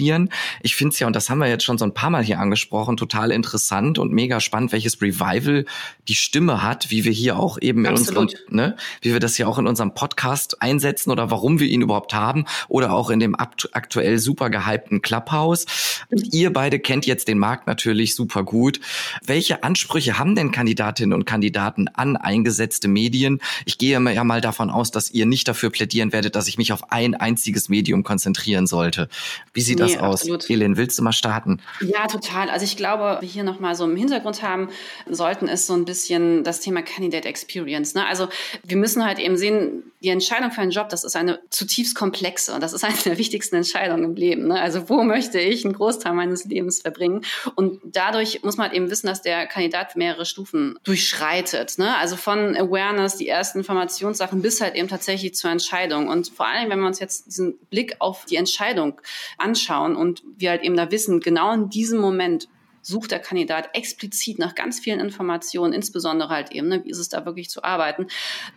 Ich 0.61 0.75
ich 0.75 0.79
finde 0.79 0.91
es 0.91 0.99
ja, 0.99 1.07
und 1.07 1.15
das 1.15 1.29
haben 1.29 1.37
wir 1.37 1.47
jetzt 1.47 1.63
schon 1.63 1.77
so 1.77 1.85
ein 1.85 1.93
paar 1.93 2.09
Mal 2.09 2.21
hier 2.21 2.37
angesprochen, 2.37 2.97
total 2.97 3.31
interessant 3.31 3.97
und 3.97 4.11
mega 4.11 4.41
spannend, 4.41 4.73
welches 4.73 5.01
Revival 5.01 5.63
die 6.09 6.15
Stimme 6.15 6.61
hat, 6.61 6.91
wie 6.91 7.05
wir 7.05 7.13
hier 7.13 7.39
auch 7.39 7.57
eben 7.61 7.85
Absolut. 7.85 8.33
in 8.33 8.39
unserem, 8.39 8.55
ne, 8.55 8.75
wie 8.99 9.13
wir 9.13 9.21
das 9.21 9.37
ja 9.37 9.47
auch 9.47 9.57
in 9.57 9.67
unserem 9.67 9.93
Podcast 9.93 10.61
einsetzen 10.61 11.11
oder 11.11 11.31
warum 11.31 11.61
wir 11.61 11.67
ihn 11.67 11.79
überhaupt 11.79 12.13
haben 12.13 12.43
oder 12.67 12.91
auch 12.91 13.09
in 13.09 13.21
dem 13.21 13.35
aktuell 13.39 14.19
super 14.19 14.49
gehypten 14.49 15.01
Clubhouse. 15.01 15.65
Ihr 16.09 16.51
beide 16.51 16.77
kennt 16.77 17.05
jetzt 17.05 17.29
den 17.29 17.39
Markt 17.39 17.65
natürlich 17.67 18.13
super 18.13 18.43
gut. 18.43 18.81
Welche 19.25 19.63
Ansprüche 19.63 20.19
haben 20.19 20.35
denn 20.35 20.51
Kandidatinnen 20.51 21.13
und 21.13 21.23
Kandidaten 21.23 21.87
an 21.87 22.17
eingesetzte 22.17 22.89
Medien? 22.89 23.39
Ich 23.63 23.77
gehe 23.77 23.91
ja 23.91 24.23
mal 24.25 24.41
davon 24.41 24.69
aus, 24.69 24.91
dass 24.91 25.09
ihr 25.09 25.25
nicht 25.25 25.47
dafür 25.47 25.69
plädieren 25.69 26.11
werdet, 26.11 26.35
dass 26.35 26.49
ich 26.49 26.57
mich 26.57 26.73
auf 26.73 26.91
ein 26.91 27.15
einziges 27.15 27.69
Medium 27.69 28.03
konzentrieren 28.03 28.67
sollte. 28.67 29.07
Wie 29.53 29.61
sieht 29.61 29.79
das 29.93 30.01
aus? 30.01 30.21
Absolut. 30.21 30.49
Elin, 30.49 30.77
willst 30.77 30.97
du 30.97 31.03
mal 31.03 31.11
starten? 31.11 31.61
Ja, 31.81 32.07
total. 32.07 32.49
Also 32.49 32.65
ich 32.65 32.77
glaube, 32.77 33.17
wir 33.21 33.27
hier 33.27 33.43
nochmal 33.43 33.75
so 33.75 33.85
im 33.85 33.95
Hintergrund 33.95 34.41
haben 34.41 34.69
sollten, 35.09 35.47
ist 35.47 35.67
so 35.67 35.73
ein 35.73 35.85
bisschen 35.85 36.43
das 36.43 36.59
Thema 36.59 36.81
Candidate 36.81 37.27
Experience. 37.27 37.93
Ne? 37.95 38.05
Also 38.05 38.27
wir 38.63 38.77
müssen 38.77 39.05
halt 39.05 39.19
eben 39.19 39.37
sehen, 39.37 39.83
die 40.01 40.09
Entscheidung 40.09 40.51
für 40.51 40.61
einen 40.61 40.71
Job, 40.71 40.89
das 40.89 41.03
ist 41.03 41.15
eine 41.15 41.39
zutiefst 41.49 41.95
komplexe 41.95 42.53
und 42.53 42.61
das 42.61 42.73
ist 42.73 42.83
eine 42.85 42.95
der 43.05 43.17
wichtigsten 43.17 43.55
Entscheidungen 43.55 44.03
im 44.03 44.15
Leben. 44.15 44.47
Ne? 44.47 44.59
Also 44.59 44.89
wo 44.89 45.03
möchte 45.03 45.39
ich 45.39 45.65
einen 45.65 45.73
Großteil 45.73 46.13
meines 46.13 46.45
Lebens 46.45 46.81
verbringen? 46.81 47.21
Und 47.55 47.79
dadurch 47.83 48.43
muss 48.43 48.57
man 48.57 48.67
halt 48.67 48.75
eben 48.75 48.89
wissen, 48.89 49.07
dass 49.07 49.21
der 49.21 49.47
Kandidat 49.47 49.95
mehrere 49.95 50.25
Stufen 50.25 50.79
durchschreitet. 50.83 51.77
Ne? 51.77 51.95
Also 51.97 52.15
von 52.15 52.55
Awareness, 52.55 53.17
die 53.17 53.27
ersten 53.27 53.59
Informationssachen 53.59 54.41
bis 54.41 54.61
halt 54.61 54.75
eben 54.75 54.87
tatsächlich 54.87 55.35
zur 55.35 55.51
Entscheidung. 55.51 56.07
Und 56.07 56.29
vor 56.29 56.47
allem, 56.47 56.69
wenn 56.69 56.79
wir 56.79 56.87
uns 56.87 56.99
jetzt 56.99 57.27
diesen 57.27 57.57
Blick 57.69 57.95
auf 57.99 58.25
die 58.25 58.35
Entscheidung 58.35 59.01
anschauen 59.37 59.74
und 59.79 60.23
wir 60.37 60.51
halt 60.51 60.63
eben 60.63 60.75
da 60.75 60.91
wissen, 60.91 61.19
genau 61.19 61.53
in 61.53 61.69
diesem 61.69 61.99
Moment 61.99 62.47
sucht 62.85 63.11
der 63.11 63.19
Kandidat 63.19 63.69
explizit 63.73 64.37
nach 64.37 64.53
ganz 64.53 64.79
vielen 64.79 64.99
Informationen, 64.99 65.73
insbesondere 65.73 66.29
halt 66.29 66.51
eben, 66.51 66.67
ne, 66.67 66.83
wie 66.83 66.91
ist 66.91 66.99
es 66.99 67.09
da 67.09 67.25
wirklich 67.25 67.49
zu 67.49 67.63
arbeiten. 67.63 68.07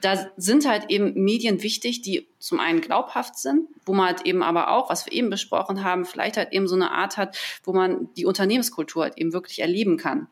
Da 0.03 0.31
sind 0.37 0.69
halt 0.69 0.91
eben 0.91 1.15
Medien 1.15 1.63
wichtig, 1.63 2.03
die 2.03 2.29
zum 2.39 2.61
einen 2.61 2.83
glaubhaft 2.83 3.39
sind, 3.39 3.69
wo 3.87 3.95
man 3.95 4.09
halt 4.09 4.27
eben 4.27 4.43
aber 4.43 4.71
auch, 4.71 4.91
was 4.91 5.07
wir 5.07 5.15
eben 5.15 5.31
besprochen 5.31 5.83
haben, 5.83 6.05
vielleicht 6.05 6.37
halt 6.37 6.53
eben 6.53 6.69
so 6.69 6.75
eine 6.75 6.91
Art 6.91 7.17
hat, 7.17 7.39
wo 7.65 7.73
man 7.73 8.11
die 8.19 8.27
Unternehmenskultur 8.27 9.05
halt 9.05 9.17
eben 9.17 9.33
wirklich 9.33 9.61
erleben 9.61 9.97
kann. 9.97 10.29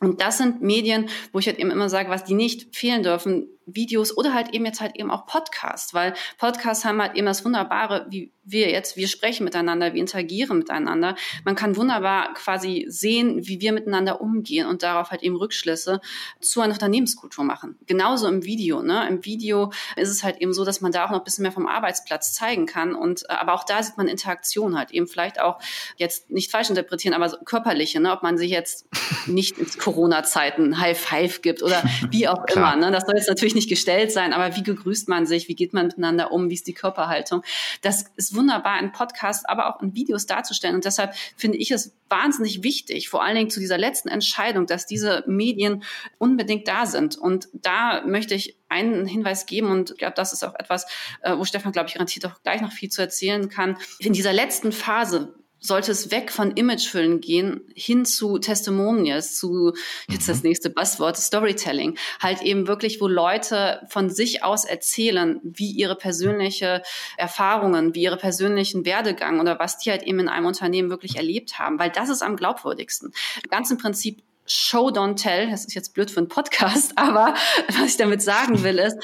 Und 0.00 0.20
das 0.20 0.38
sind 0.38 0.62
Medien, 0.62 1.08
wo 1.32 1.38
ich 1.38 1.46
halt 1.46 1.58
eben 1.58 1.70
immer 1.70 1.88
sage, 1.88 2.08
was 2.08 2.24
die 2.24 2.34
nicht 2.34 2.74
fehlen 2.74 3.02
dürfen, 3.02 3.48
Videos 3.66 4.16
oder 4.16 4.34
halt 4.34 4.54
eben 4.54 4.66
jetzt 4.66 4.80
halt 4.80 4.96
eben 4.96 5.10
auch 5.10 5.26
Podcasts, 5.26 5.94
weil 5.94 6.14
Podcasts 6.38 6.84
haben 6.84 7.00
halt 7.00 7.14
eben 7.16 7.26
das 7.26 7.44
Wunderbare, 7.44 8.06
wie 8.10 8.32
wir 8.44 8.70
jetzt, 8.70 8.96
wir 8.96 9.08
sprechen 9.08 9.44
miteinander, 9.44 9.94
wir 9.94 10.00
interagieren 10.00 10.58
miteinander. 10.58 11.16
Man 11.44 11.54
kann 11.54 11.76
wunderbar 11.76 12.34
quasi 12.34 12.84
sehen, 12.88 13.46
wie 13.46 13.60
wir 13.60 13.72
miteinander 13.72 14.20
umgehen 14.20 14.66
und 14.66 14.82
darauf 14.82 15.10
halt 15.10 15.22
eben 15.22 15.36
Rückschlüsse 15.36 16.00
zu 16.40 16.60
einer 16.60 16.74
Unternehmenskultur 16.74 17.44
machen. 17.44 17.76
Genauso 17.86 18.28
im 18.28 18.44
Video. 18.44 18.82
Ne? 18.82 19.06
Im 19.08 19.24
Video 19.24 19.72
ist 19.96 20.10
es 20.10 20.22
halt 20.22 20.40
eben 20.40 20.52
so, 20.52 20.64
dass 20.64 20.80
man 20.80 20.92
da 20.92 21.06
auch 21.06 21.10
noch 21.10 21.18
ein 21.18 21.24
bisschen 21.24 21.42
mehr 21.42 21.52
vom 21.52 21.66
Arbeitsplatz 21.66 22.34
zeigen 22.34 22.66
kann. 22.66 22.94
Und 22.94 23.22
äh, 23.28 23.32
aber 23.32 23.54
auch 23.54 23.64
da 23.64 23.82
sieht 23.82 23.96
man 23.96 24.08
Interaktion 24.08 24.76
halt 24.76 24.90
eben 24.90 25.06
vielleicht 25.06 25.40
auch 25.40 25.58
jetzt 25.96 26.30
nicht 26.30 26.50
falsch 26.50 26.68
interpretieren, 26.68 27.14
aber 27.14 27.28
so 27.28 27.38
körperliche, 27.44 28.00
ne? 28.00 28.12
ob 28.12 28.22
man 28.22 28.36
sich 28.36 28.50
jetzt 28.50 28.86
nicht 29.26 29.58
in 29.58 29.66
Corona-Zeiten 29.78 30.78
High 30.78 30.98
Five 30.98 31.42
gibt 31.42 31.62
oder 31.62 31.82
wie 32.10 32.28
auch 32.28 32.44
immer. 32.54 32.76
Ne? 32.76 32.90
Das 32.90 33.06
soll 33.06 33.16
jetzt 33.16 33.28
natürlich 33.28 33.53
nicht 33.54 33.68
gestellt 33.68 34.12
sein, 34.12 34.32
aber 34.32 34.56
wie 34.56 34.62
gegrüßt 34.62 35.08
man 35.08 35.26
sich, 35.26 35.48
wie 35.48 35.54
geht 35.54 35.72
man 35.72 35.86
miteinander 35.86 36.32
um, 36.32 36.50
wie 36.50 36.54
ist 36.54 36.66
die 36.66 36.74
Körperhaltung? 36.74 37.42
Das 37.82 38.06
ist 38.16 38.34
wunderbar 38.34 38.80
in 38.80 38.92
Podcasts, 38.92 39.44
aber 39.44 39.68
auch 39.68 39.82
in 39.82 39.94
Videos 39.94 40.26
darzustellen. 40.26 40.74
Und 40.74 40.84
deshalb 40.84 41.14
finde 41.36 41.58
ich 41.58 41.70
es 41.70 41.94
wahnsinnig 42.08 42.62
wichtig, 42.62 43.08
vor 43.08 43.22
allen 43.22 43.36
Dingen 43.36 43.50
zu 43.50 43.60
dieser 43.60 43.78
letzten 43.78 44.08
Entscheidung, 44.08 44.66
dass 44.66 44.86
diese 44.86 45.24
Medien 45.26 45.82
unbedingt 46.18 46.68
da 46.68 46.86
sind. 46.86 47.16
Und 47.16 47.48
da 47.52 48.02
möchte 48.06 48.34
ich 48.34 48.56
einen 48.68 49.06
Hinweis 49.06 49.46
geben 49.46 49.70
und 49.70 49.92
ich 49.92 49.98
glaube, 49.98 50.14
das 50.16 50.32
ist 50.32 50.42
auch 50.42 50.54
etwas, 50.54 50.86
äh, 51.22 51.36
wo 51.36 51.44
Stefan, 51.44 51.72
glaube 51.72 51.88
ich, 51.88 51.94
garantiert 51.94 52.26
auch 52.26 52.42
gleich 52.42 52.60
noch 52.60 52.72
viel 52.72 52.88
zu 52.88 53.00
erzählen 53.02 53.48
kann. 53.48 53.76
In 53.98 54.12
dieser 54.12 54.32
letzten 54.32 54.72
Phase, 54.72 55.34
sollte 55.64 55.92
es 55.92 56.10
weg 56.10 56.30
von 56.30 56.50
Imagefüllen 56.52 57.20
gehen 57.20 57.62
hin 57.74 58.04
zu 58.04 58.38
Testimonials, 58.38 59.36
zu 59.36 59.72
jetzt 60.08 60.28
das 60.28 60.42
mhm. 60.42 60.48
nächste 60.48 60.68
Buzzword 60.68 61.16
Storytelling, 61.16 61.96
halt 62.20 62.42
eben 62.42 62.66
wirklich, 62.66 63.00
wo 63.00 63.08
Leute 63.08 63.80
von 63.88 64.10
sich 64.10 64.44
aus 64.44 64.66
erzählen, 64.66 65.40
wie 65.42 65.70
ihre 65.70 65.96
persönliche 65.96 66.82
Erfahrungen, 67.16 67.94
wie 67.94 68.02
ihre 68.02 68.18
persönlichen 68.18 68.84
Werdegang 68.84 69.40
oder 69.40 69.58
was 69.58 69.78
die 69.78 69.90
halt 69.90 70.02
eben 70.02 70.20
in 70.20 70.28
einem 70.28 70.46
Unternehmen 70.46 70.90
wirklich 70.90 71.16
erlebt 71.16 71.58
haben, 71.58 71.78
weil 71.78 71.90
das 71.90 72.10
ist 72.10 72.22
am 72.22 72.36
glaubwürdigsten. 72.36 73.12
Ganz 73.48 73.70
im 73.70 73.78
Prinzip 73.78 74.22
Show 74.46 74.88
Don't 74.88 75.16
Tell, 75.16 75.50
das 75.50 75.64
ist 75.64 75.74
jetzt 75.74 75.94
blöd 75.94 76.10
für 76.10 76.18
einen 76.18 76.28
Podcast, 76.28 76.92
aber 76.96 77.34
was 77.68 77.90
ich 77.90 77.96
damit 77.96 78.22
sagen 78.22 78.62
will, 78.62 78.78
ist, 78.78 78.96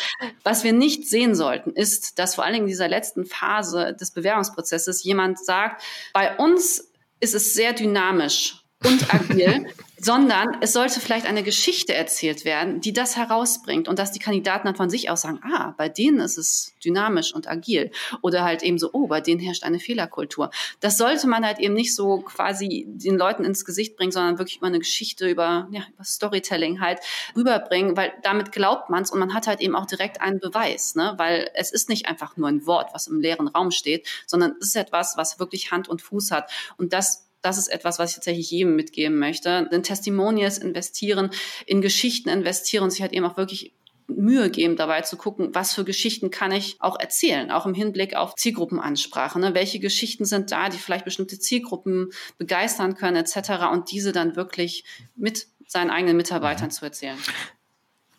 was 0.45 0.65
wir 0.65 0.73
nicht 0.73 1.09
sehen 1.09 1.35
sollten, 1.35 1.71
ist, 1.71 2.19
dass 2.19 2.35
vor 2.35 2.45
allen 2.45 2.55
Dingen 2.55 2.67
in 2.67 2.71
dieser 2.71 2.89
letzten 2.89 3.25
Phase 3.25 3.95
des 3.95 4.11
Bewerbungsprozesses 4.11 5.03
jemand 5.05 5.45
sagt, 5.45 5.83
bei 6.13 6.37
uns 6.37 6.91
ist 7.21 7.35
es 7.35 7.55
sehr 7.55 7.73
dynamisch 7.73 8.60
und 8.85 9.15
agil. 9.15 9.67
sondern 10.03 10.57
es 10.63 10.73
sollte 10.73 10.99
vielleicht 10.99 11.27
eine 11.27 11.43
Geschichte 11.43 11.95
erzählt 11.95 12.47
werden, 12.47 12.81
die 12.81 12.95
das 12.95 13.17
herausbringt 13.17 13.87
und 13.87 13.99
dass 13.99 14.13
die 14.13 14.19
Kandidaten 14.19 14.67
dann 14.67 14.77
von 14.77 14.89
sich 14.89 15.11
aus 15.11 15.21
sagen, 15.21 15.41
ah, 15.43 15.75
bei 15.77 15.91
denen 15.91 16.21
ist 16.21 16.39
es 16.39 16.75
dynamisch 16.83 17.35
und 17.35 17.49
agil 17.49 17.91
oder 18.23 18.43
halt 18.43 18.63
eben 18.63 18.79
so, 18.79 18.91
oh, 18.95 19.09
bei 19.09 19.21
denen 19.21 19.41
herrscht 19.41 19.63
eine 19.63 19.79
Fehlerkultur. 19.79 20.51
Das 20.81 20.97
sollte 20.97 21.29
man 21.29 21.45
halt 21.45 21.59
eben 21.59 21.75
nicht 21.75 21.95
so 21.95 22.21
quasi 22.21 22.87
den 22.89 23.19
Leuten 23.19 23.45
ins 23.45 23.67
Gesicht 23.67 23.97
bringen, 23.97 24.11
sondern 24.11 24.39
wirklich 24.39 24.57
über 24.57 24.69
eine 24.69 24.79
Geschichte, 24.79 25.29
über, 25.29 25.69
ja, 25.71 25.83
über 25.93 26.05
Storytelling 26.05 26.81
halt 26.81 27.01
rüberbringen, 27.37 27.95
weil 27.95 28.15
damit 28.23 28.53
glaubt 28.53 28.89
man 28.89 29.03
es 29.03 29.11
und 29.11 29.19
man 29.19 29.35
hat 29.35 29.47
halt 29.47 29.61
eben 29.61 29.77
auch 29.77 29.87
direkt 29.87 30.23
einen 30.23 30.41
Beweis, 30.41 30.95
ne? 30.95 31.13
weil 31.19 31.51
es 31.53 31.73
ist 31.73 31.91
nicht 31.91 32.07
einfach 32.07 32.39
nur 32.39 32.49
ein 32.49 32.67
Wort, 32.67 32.95
was 32.95 33.07
im 33.07 33.21
leeren 33.21 33.49
Raum 33.49 33.71
steht, 33.71 34.09
sondern 34.27 34.55
es 34.61 34.69
ist 34.69 34.77
etwas, 34.77 35.19
was 35.19 35.39
wirklich 35.39 35.71
Hand 35.71 35.89
und 35.89 36.01
Fuß 36.01 36.31
hat 36.31 36.51
und 36.79 36.95
das 36.95 37.30
das 37.43 37.59
ist 37.59 37.69
etwas, 37.69 37.99
was 37.99 38.11
ich 38.11 38.17
tatsächlich 38.17 38.51
jedem 38.51 38.77
mitgeben 38.77 39.19
möchte. 39.19 39.69
In 39.71 39.83
Testimonials 39.83 40.59
investieren, 40.59 41.31
in 41.67 41.81
Geschichten 41.81 42.29
investieren 42.29 42.85
und 42.85 42.91
sich 42.91 43.03
halt 43.03 43.13
eben 43.13 43.25
auch 43.25 43.37
wirklich 43.37 43.73
Mühe 44.17 44.51
geben, 44.51 44.77
dabei 44.77 45.03
zu 45.03 45.17
gucken, 45.17 45.55
was 45.55 45.75
für 45.75 45.85
Geschichten 45.85 46.31
kann 46.31 46.53
ich 46.53 46.77
auch 46.81 46.99
erzählen, 46.99 47.51
auch 47.51 47.67
im 47.67 47.75
Hinblick 47.75 48.15
auf 48.17 48.35
Zielgruppenansprache. 48.35 49.39
Ne? 49.39 49.55
Welche 49.55 49.79
Geschichten 49.79 50.25
sind 50.25 50.53
da, 50.53 50.69
die 50.69 50.79
vielleicht 50.79 51.05
bestimmte 51.05 51.39
Zielgruppen 51.39 52.11
begeistern 52.39 52.95
können, 52.95 53.17
etc. 53.17 53.71
und 53.73 53.91
diese 53.91 54.13
dann 54.13 54.37
wirklich 54.37 54.85
mit 55.17 55.47
seinen 55.67 55.91
eigenen 55.91 56.17
Mitarbeitern 56.17 56.67
mhm. 56.67 56.73
zu 56.73 56.85
erzählen. 56.85 57.19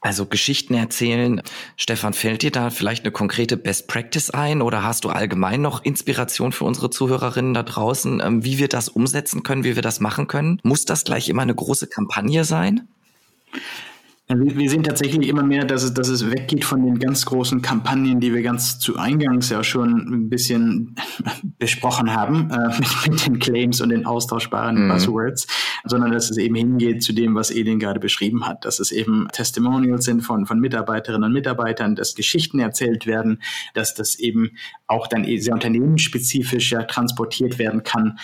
Also 0.04 0.26
Geschichten 0.26 0.74
erzählen. 0.74 1.44
Stefan, 1.78 2.14
fällt 2.14 2.42
dir 2.42 2.50
da 2.50 2.72
vielleicht 2.72 3.04
eine 3.04 3.12
konkrete 3.12 3.56
Best 3.56 3.88
Practice 3.88 4.32
ein 4.32 4.64
oder 4.64 4.84
hast 4.84 5.04
du 5.04 5.10
allgemein 5.10 5.62
noch 5.62 5.86
Inspiration 5.86 6.52
für 6.52 6.66
unsere 6.66 6.90
Zuhörerinnen 6.90 7.54
da 7.54 7.62
draußen, 7.62 8.20
ähm, 8.20 8.44
wie 8.44 8.58
wir 8.58 8.68
das 8.68 8.90
umsetzen 8.90 9.44
können, 9.44 9.64
wie 9.64 9.76
wir 9.76 9.84
das 9.84 10.00
machen 10.00 10.28
können? 10.28 10.60
Muss 10.64 10.86
das 10.86 11.04
gleich 11.04 11.30
immer 11.30 11.44
eine 11.44 11.54
große 11.54 11.86
Kampagne 11.86 12.46
sein? 12.46 12.88
Wir 14.40 14.70
sehen 14.70 14.84
tatsächlich 14.84 15.28
immer 15.28 15.44
mehr, 15.44 15.66
dass 15.66 15.84
es, 15.84 15.94
dass 15.94 16.08
es 16.08 16.32
weggeht 16.32 16.64
von 16.64 16.84
den 16.84 17.00
ganz 17.00 17.26
großen 17.26 17.62
Kampagnen, 17.62 18.20
die 18.20 18.34
wir 18.34 18.42
ganz 18.42 18.80
zu 18.80 18.98
Eingangs 18.98 19.50
ja 19.50 19.64
schon 19.64 19.92
ein 19.92 20.30
bisschen 20.30 20.96
besprochen 21.60 22.14
haben, 22.14 22.50
äh, 22.50 22.80
mit, 22.80 23.12
mit, 23.12 23.26
den 23.26 23.40
Claims 23.40 23.82
und 23.82 23.90
den 23.90 24.06
austauschbaren 24.06 24.86
mhm. 24.86 24.90
Buzzwords, 24.90 25.48
sondern 25.86 26.12
dass 26.12 26.30
es 26.30 26.38
eben 26.38 26.56
hingeht 26.56 27.04
zu 27.04 27.14
dem, 27.14 27.36
was 27.36 27.52
Elin 27.52 27.80
gerade 27.80 28.00
beschrieben 28.00 28.48
hat, 28.48 28.66
dass 28.66 28.80
es 28.80 28.92
eben 28.92 29.28
Testimonials 29.32 30.06
sind 30.06 30.22
von, 30.22 30.46
von 30.46 30.60
Mitarbeiterinnen 30.60 31.26
und 31.26 31.34
Mitarbeitern, 31.34 31.96
dass 31.96 32.16
Geschichten 32.16 32.60
erzählt 32.60 33.06
werden, 33.06 33.42
dass 33.74 33.96
das 33.96 34.16
eben 34.16 34.52
auch 34.88 35.08
dann 35.08 35.26
sehr 35.38 35.54
unternehmensspezifisch 35.54 36.72
ja 36.72 36.84
transportiert 36.84 37.60
werden 37.60 37.84
kann, 37.84 38.18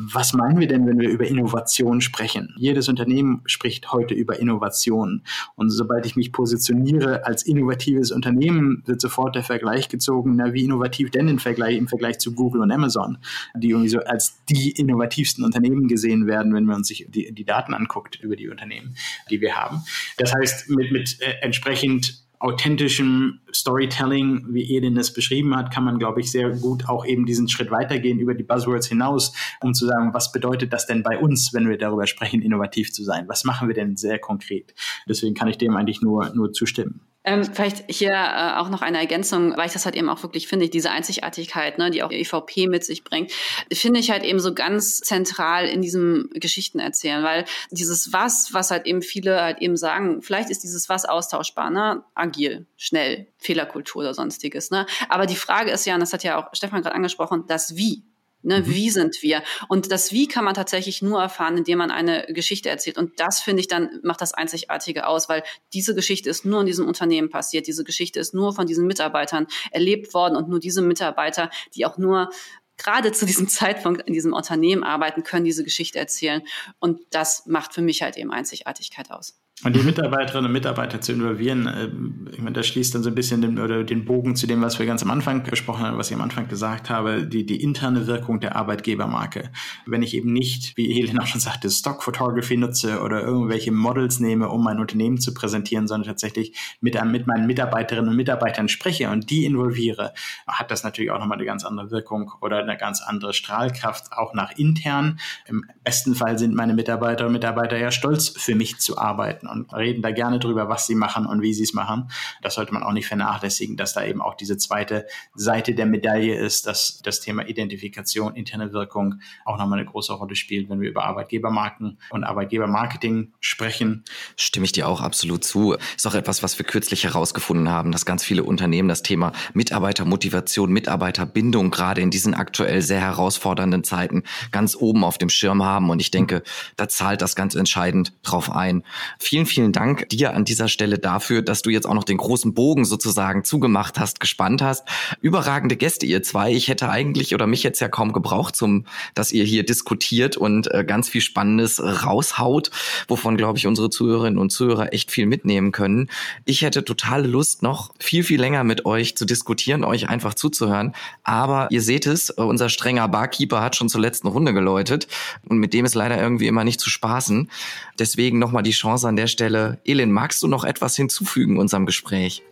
was 0.00 0.32
meinen 0.32 0.58
wir 0.58 0.68
denn, 0.68 0.86
wenn 0.86 0.98
wir 0.98 1.08
über 1.08 1.26
Innovation 1.26 2.00
sprechen? 2.00 2.54
Jedes 2.56 2.88
Unternehmen 2.88 3.42
spricht 3.46 3.92
heute 3.92 4.14
über 4.14 4.38
Innovation. 4.38 5.22
Und 5.56 5.70
sobald 5.70 6.06
ich 6.06 6.16
mich 6.16 6.32
positioniere 6.32 7.26
als 7.26 7.42
innovatives 7.42 8.10
Unternehmen, 8.10 8.82
wird 8.86 9.00
sofort 9.00 9.34
der 9.34 9.42
Vergleich 9.42 9.88
gezogen, 9.88 10.36
na, 10.36 10.52
wie 10.52 10.64
innovativ 10.64 11.10
denn 11.10 11.28
im 11.28 11.38
Vergleich, 11.38 11.76
im 11.76 11.88
Vergleich 11.88 12.18
zu 12.18 12.34
Google 12.34 12.62
und 12.62 12.70
Amazon, 12.70 13.18
die 13.54 13.70
irgendwie 13.70 13.90
so 13.90 14.00
als 14.00 14.38
die 14.48 14.70
innovativsten 14.70 15.44
Unternehmen 15.44 15.88
gesehen 15.88 16.26
werden, 16.26 16.54
wenn 16.54 16.64
man 16.64 16.84
sich 16.84 17.06
die, 17.08 17.32
die 17.32 17.44
Daten 17.44 17.74
anguckt 17.74 18.20
über 18.20 18.36
die 18.36 18.48
Unternehmen, 18.48 18.96
die 19.30 19.40
wir 19.40 19.56
haben. 19.56 19.82
Das 20.16 20.34
heißt, 20.34 20.70
mit, 20.70 20.92
mit 20.92 21.20
äh, 21.20 21.34
entsprechend 21.42 22.24
authentischem 22.40 23.40
Storytelling, 23.54 24.46
wie 24.48 24.74
Edin 24.74 24.96
es 24.96 25.12
beschrieben 25.12 25.54
hat, 25.54 25.72
kann 25.72 25.84
man, 25.84 25.98
glaube 25.98 26.20
ich, 26.20 26.32
sehr 26.32 26.50
gut 26.50 26.88
auch 26.88 27.04
eben 27.04 27.26
diesen 27.26 27.48
Schritt 27.48 27.70
weitergehen 27.70 28.18
über 28.18 28.34
die 28.34 28.42
Buzzwords 28.42 28.88
hinaus, 28.88 29.34
um 29.60 29.74
zu 29.74 29.86
sagen, 29.86 30.14
was 30.14 30.32
bedeutet 30.32 30.72
das 30.72 30.86
denn 30.86 31.02
bei 31.02 31.18
uns, 31.18 31.52
wenn 31.52 31.68
wir 31.68 31.76
darüber 31.76 32.06
sprechen, 32.06 32.40
innovativ 32.40 32.92
zu 32.92 33.04
sein? 33.04 33.28
Was 33.28 33.44
machen 33.44 33.68
wir 33.68 33.74
denn 33.74 33.96
sehr 33.96 34.18
konkret? 34.18 34.74
Deswegen 35.06 35.34
kann 35.34 35.48
ich 35.48 35.58
dem 35.58 35.76
eigentlich 35.76 36.00
nur, 36.00 36.30
nur 36.34 36.52
zustimmen. 36.52 37.00
Ähm, 37.22 37.44
vielleicht 37.44 37.84
hier 37.90 38.12
äh, 38.12 38.56
auch 38.56 38.70
noch 38.70 38.80
eine 38.80 38.98
Ergänzung, 38.98 39.54
weil 39.56 39.66
ich 39.66 39.74
das 39.74 39.84
halt 39.84 39.94
eben 39.94 40.08
auch 40.08 40.22
wirklich 40.22 40.48
finde, 40.48 40.70
diese 40.70 40.90
Einzigartigkeit, 40.90 41.76
ne, 41.76 41.90
die 41.90 42.02
auch 42.02 42.10
EVP 42.10 42.66
mit 42.66 42.82
sich 42.82 43.04
bringt, 43.04 43.30
finde 43.70 44.00
ich 44.00 44.10
halt 44.10 44.24
eben 44.24 44.40
so 44.40 44.54
ganz 44.54 45.00
zentral 45.00 45.66
in 45.66 45.82
diesem 45.82 46.30
Geschichten 46.32 46.78
erzählen, 46.78 47.22
weil 47.22 47.44
dieses 47.70 48.14
Was, 48.14 48.54
was 48.54 48.70
halt 48.70 48.86
eben 48.86 49.02
viele 49.02 49.42
halt 49.42 49.58
eben 49.58 49.76
sagen, 49.76 50.22
vielleicht 50.22 50.48
ist 50.48 50.62
dieses 50.62 50.88
Was 50.88 51.04
austauschbar, 51.04 51.68
ne, 51.68 52.02
agil, 52.14 52.66
schnell, 52.78 53.26
Fehlerkultur 53.36 54.00
oder 54.00 54.14
sonstiges, 54.14 54.70
ne, 54.70 54.86
aber 55.10 55.26
die 55.26 55.36
Frage 55.36 55.70
ist 55.72 55.84
ja, 55.84 55.94
und 55.94 56.00
das 56.00 56.14
hat 56.14 56.24
ja 56.24 56.38
auch 56.38 56.54
Stefan 56.54 56.80
gerade 56.80 56.94
angesprochen, 56.94 57.44
das 57.46 57.76
Wie. 57.76 58.02
Ne, 58.42 58.60
mhm. 58.60 58.66
Wie 58.66 58.90
sind 58.90 59.22
wir? 59.22 59.42
Und 59.68 59.92
das 59.92 60.12
Wie 60.12 60.26
kann 60.26 60.44
man 60.44 60.54
tatsächlich 60.54 61.02
nur 61.02 61.20
erfahren, 61.20 61.58
indem 61.58 61.78
man 61.78 61.90
eine 61.90 62.26
Geschichte 62.28 62.70
erzählt. 62.70 62.96
Und 62.96 63.20
das 63.20 63.40
finde 63.40 63.60
ich 63.60 63.68
dann 63.68 64.00
macht 64.02 64.20
das 64.22 64.32
Einzigartige 64.32 65.06
aus, 65.06 65.28
weil 65.28 65.42
diese 65.74 65.94
Geschichte 65.94 66.30
ist 66.30 66.44
nur 66.44 66.60
in 66.60 66.66
diesem 66.66 66.86
Unternehmen 66.86 67.28
passiert. 67.28 67.66
Diese 67.66 67.84
Geschichte 67.84 68.18
ist 68.18 68.32
nur 68.32 68.54
von 68.54 68.66
diesen 68.66 68.86
Mitarbeitern 68.86 69.46
erlebt 69.72 70.14
worden 70.14 70.36
und 70.36 70.48
nur 70.48 70.58
diese 70.58 70.80
Mitarbeiter, 70.80 71.50
die 71.74 71.84
auch 71.84 71.98
nur 71.98 72.30
gerade 72.78 73.12
zu 73.12 73.26
diesem 73.26 73.48
Zeitpunkt 73.48 74.02
in 74.02 74.14
diesem 74.14 74.32
Unternehmen 74.32 74.84
arbeiten, 74.84 75.22
können 75.22 75.44
diese 75.44 75.64
Geschichte 75.64 75.98
erzählen. 75.98 76.42
Und 76.78 77.00
das 77.10 77.46
macht 77.46 77.74
für 77.74 77.82
mich 77.82 78.02
halt 78.02 78.16
eben 78.16 78.32
Einzigartigkeit 78.32 79.10
aus. 79.10 79.38
Und 79.62 79.76
die 79.76 79.82
Mitarbeiterinnen 79.82 80.46
und 80.46 80.52
Mitarbeiter 80.52 81.02
zu 81.02 81.12
involvieren, 81.12 81.66
äh, 81.66 81.90
ich 82.32 82.38
meine, 82.38 82.52
das 82.52 82.66
schließt 82.66 82.94
dann 82.94 83.02
so 83.02 83.10
ein 83.10 83.14
bisschen 83.14 83.42
den, 83.42 83.58
oder 83.58 83.84
den 83.84 84.06
Bogen 84.06 84.34
zu 84.34 84.46
dem, 84.46 84.62
was 84.62 84.78
wir 84.78 84.86
ganz 84.86 85.02
am 85.02 85.10
Anfang 85.10 85.42
besprochen 85.42 85.84
haben, 85.84 85.98
was 85.98 86.10
ich 86.10 86.16
am 86.16 86.22
Anfang 86.22 86.48
gesagt 86.48 86.88
habe, 86.88 87.26
die, 87.26 87.44
die 87.44 87.62
interne 87.62 88.06
Wirkung 88.06 88.40
der 88.40 88.56
Arbeitgebermarke. 88.56 89.50
Wenn 89.84 90.02
ich 90.02 90.14
eben 90.14 90.32
nicht, 90.32 90.78
wie 90.78 90.94
Helena 90.94 91.26
schon 91.26 91.40
sagte, 91.40 91.68
Stock 91.68 92.02
Photography 92.02 92.56
nutze 92.56 93.02
oder 93.02 93.20
irgendwelche 93.20 93.70
Models 93.70 94.18
nehme, 94.18 94.48
um 94.48 94.64
mein 94.64 94.80
Unternehmen 94.80 95.20
zu 95.20 95.34
präsentieren, 95.34 95.86
sondern 95.86 96.08
tatsächlich 96.08 96.56
mit, 96.80 97.02
mit 97.04 97.26
meinen 97.26 97.46
Mitarbeiterinnen 97.46 98.08
und 98.08 98.16
Mitarbeitern 98.16 98.68
spreche 98.68 99.10
und 99.10 99.28
die 99.28 99.44
involviere, 99.44 100.14
hat 100.46 100.70
das 100.70 100.84
natürlich 100.84 101.10
auch 101.10 101.18
nochmal 101.18 101.36
eine 101.36 101.46
ganz 101.46 101.66
andere 101.66 101.90
Wirkung 101.90 102.32
oder 102.40 102.60
eine 102.60 102.78
ganz 102.78 103.02
andere 103.02 103.34
Strahlkraft, 103.34 104.12
auch 104.12 104.32
nach 104.32 104.52
intern. 104.56 105.20
Im 105.46 105.66
besten 105.84 106.14
Fall 106.14 106.38
sind 106.38 106.54
meine 106.54 106.72
Mitarbeiterinnen 106.72 107.28
und 107.28 107.34
Mitarbeiter 107.34 107.76
ja 107.76 107.90
stolz, 107.90 108.30
für 108.30 108.54
mich 108.54 108.78
zu 108.78 108.96
arbeiten 108.96 109.49
und 109.50 109.72
reden 109.72 110.02
da 110.02 110.10
gerne 110.10 110.38
drüber, 110.38 110.68
was 110.68 110.86
sie 110.86 110.94
machen 110.94 111.26
und 111.26 111.42
wie 111.42 111.52
sie 111.52 111.64
es 111.64 111.74
machen. 111.74 112.10
Das 112.42 112.54
sollte 112.54 112.72
man 112.72 112.82
auch 112.82 112.92
nicht 112.92 113.06
vernachlässigen, 113.06 113.76
dass 113.76 113.92
da 113.92 114.04
eben 114.04 114.22
auch 114.22 114.34
diese 114.34 114.56
zweite 114.56 115.06
Seite 115.34 115.74
der 115.74 115.86
Medaille 115.86 116.36
ist, 116.36 116.66
dass 116.66 117.00
das 117.02 117.20
Thema 117.20 117.46
Identifikation, 117.46 118.34
interne 118.34 118.72
Wirkung 118.72 119.20
auch 119.44 119.58
nochmal 119.58 119.78
eine 119.78 119.88
große 119.88 120.12
Rolle 120.12 120.36
spielt, 120.36 120.68
wenn 120.70 120.80
wir 120.80 120.88
über 120.88 121.04
Arbeitgebermarken 121.04 121.98
und 122.10 122.24
Arbeitgebermarketing 122.24 123.32
sprechen. 123.40 124.04
Stimme 124.36 124.64
ich 124.64 124.72
dir 124.72 124.88
auch 124.88 125.00
absolut 125.00 125.44
zu. 125.44 125.76
Ist 125.96 126.06
auch 126.06 126.14
etwas, 126.14 126.42
was 126.42 126.58
wir 126.58 126.66
kürzlich 126.66 127.04
herausgefunden 127.04 127.68
haben, 127.68 127.92
dass 127.92 128.06
ganz 128.06 128.24
viele 128.24 128.44
Unternehmen 128.44 128.88
das 128.88 129.02
Thema 129.02 129.32
Mitarbeitermotivation, 129.54 130.70
Mitarbeiterbindung 130.72 131.70
gerade 131.70 132.00
in 132.00 132.10
diesen 132.10 132.34
aktuell 132.34 132.82
sehr 132.82 133.00
herausfordernden 133.00 133.84
Zeiten 133.84 134.22
ganz 134.52 134.76
oben 134.76 135.04
auf 135.04 135.18
dem 135.18 135.28
Schirm 135.28 135.62
haben. 135.62 135.90
Und 135.90 136.00
ich 136.00 136.10
denke, 136.10 136.42
da 136.76 136.88
zahlt 136.88 137.22
das 137.22 137.36
ganz 137.36 137.54
entscheidend 137.54 138.12
drauf 138.22 138.50
ein. 138.50 138.84
Vielen 139.18 139.39
vielen, 139.46 139.60
vielen 139.60 139.72
Dank 139.72 140.08
dir 140.08 140.34
an 140.34 140.44
dieser 140.44 140.68
Stelle 140.68 140.98
dafür, 140.98 141.42
dass 141.42 141.62
du 141.62 141.70
jetzt 141.70 141.86
auch 141.86 141.94
noch 141.94 142.04
den 142.04 142.16
großen 142.16 142.54
Bogen 142.54 142.84
sozusagen 142.84 143.44
zugemacht 143.44 144.00
hast, 144.00 144.18
gespannt 144.18 144.62
hast. 144.62 144.88
Überragende 145.20 145.76
Gäste, 145.76 146.06
ihr 146.06 146.22
zwei. 146.22 146.52
Ich 146.52 146.68
hätte 146.68 146.88
eigentlich 146.88 147.34
oder 147.34 147.46
mich 147.46 147.62
jetzt 147.62 147.80
ja 147.80 147.88
kaum 147.88 148.12
gebraucht, 148.12 148.56
zum, 148.56 148.86
dass 149.14 149.32
ihr 149.32 149.44
hier 149.44 149.64
diskutiert 149.64 150.36
und 150.36 150.72
äh, 150.72 150.84
ganz 150.84 151.08
viel 151.08 151.20
Spannendes 151.20 151.80
raushaut, 151.80 152.70
wovon, 153.06 153.36
glaube 153.36 153.58
ich, 153.58 153.66
unsere 153.66 153.90
Zuhörerinnen 153.90 154.38
und 154.38 154.50
Zuhörer 154.50 154.92
echt 154.92 155.10
viel 155.10 155.26
mitnehmen 155.26 155.72
können. 155.72 156.08
Ich 156.44 156.62
hätte 156.62 156.84
totale 156.84 157.28
Lust, 157.28 157.62
noch 157.62 157.92
viel, 157.98 158.24
viel 158.24 158.40
länger 158.40 158.64
mit 158.64 158.86
euch 158.86 159.16
zu 159.16 159.26
diskutieren, 159.26 159.84
euch 159.84 160.08
einfach 160.08 160.34
zuzuhören. 160.34 160.94
Aber 161.22 161.68
ihr 161.70 161.82
seht 161.82 162.06
es, 162.06 162.30
äh, 162.30 162.42
unser 162.42 162.68
strenger 162.68 163.08
Barkeeper 163.08 163.60
hat 163.60 163.76
schon 163.76 163.88
zur 163.88 164.00
letzten 164.00 164.28
Runde 164.28 164.54
geläutet 164.54 165.06
und 165.48 165.58
mit 165.58 165.74
dem 165.74 165.84
ist 165.84 165.94
leider 165.94 166.20
irgendwie 166.20 166.46
immer 166.46 166.64
nicht 166.64 166.80
zu 166.80 166.90
spaßen. 166.90 167.50
Deswegen 167.98 168.38
nochmal 168.38 168.62
die 168.62 168.70
Chance 168.70 169.06
an 169.06 169.16
der 169.20 169.26
Stelle. 169.26 169.78
Elin, 169.84 170.10
magst 170.10 170.42
du 170.42 170.48
noch 170.48 170.64
etwas 170.64 170.96
hinzufügen 170.96 171.58
unserem 171.58 171.84
Gespräch? 171.84 172.42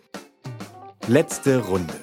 Letzte 1.07 1.57
Runde. 1.57 1.95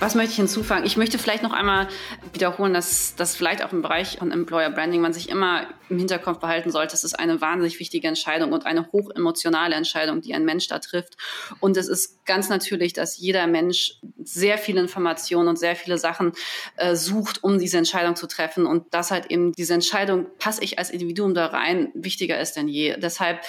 Was 0.00 0.16
möchte 0.16 0.32
ich 0.32 0.36
hinzufügen? 0.36 0.82
Ich 0.84 0.96
möchte 0.96 1.16
vielleicht 1.16 1.44
noch 1.44 1.52
einmal 1.52 1.86
wiederholen, 2.32 2.74
dass 2.74 3.14
das 3.14 3.36
vielleicht 3.36 3.64
auch 3.64 3.72
im 3.72 3.82
Bereich 3.82 4.18
von 4.18 4.32
Employer 4.32 4.70
Branding 4.70 5.00
man 5.00 5.12
sich 5.12 5.28
immer 5.28 5.68
im 5.92 5.98
Hinterkopf 5.98 6.38
behalten 6.38 6.70
sollte. 6.70 6.94
Es 6.94 7.04
ist 7.04 7.18
eine 7.18 7.40
wahnsinnig 7.40 7.78
wichtige 7.78 8.08
Entscheidung 8.08 8.52
und 8.52 8.66
eine 8.66 8.90
hochemotionale 8.92 9.74
Entscheidung, 9.74 10.22
die 10.22 10.34
ein 10.34 10.44
Mensch 10.44 10.66
da 10.66 10.78
trifft. 10.78 11.16
Und 11.60 11.76
es 11.76 11.88
ist 11.88 12.24
ganz 12.24 12.48
natürlich, 12.48 12.94
dass 12.94 13.18
jeder 13.18 13.46
Mensch 13.46 14.00
sehr 14.22 14.58
viele 14.58 14.80
Informationen 14.80 15.48
und 15.48 15.58
sehr 15.58 15.76
viele 15.76 15.98
Sachen 15.98 16.32
äh, 16.76 16.96
sucht, 16.96 17.44
um 17.44 17.58
diese 17.58 17.78
Entscheidung 17.78 18.16
zu 18.16 18.26
treffen. 18.26 18.66
Und 18.66 18.92
dass 18.94 19.10
halt 19.10 19.30
eben 19.30 19.52
diese 19.52 19.74
Entscheidung, 19.74 20.26
passe 20.38 20.64
ich 20.64 20.78
als 20.78 20.90
Individuum 20.90 21.34
da 21.34 21.46
rein, 21.46 21.90
wichtiger 21.94 22.40
ist 22.40 22.54
denn 22.56 22.68
je. 22.68 22.96
Deshalb 22.96 23.40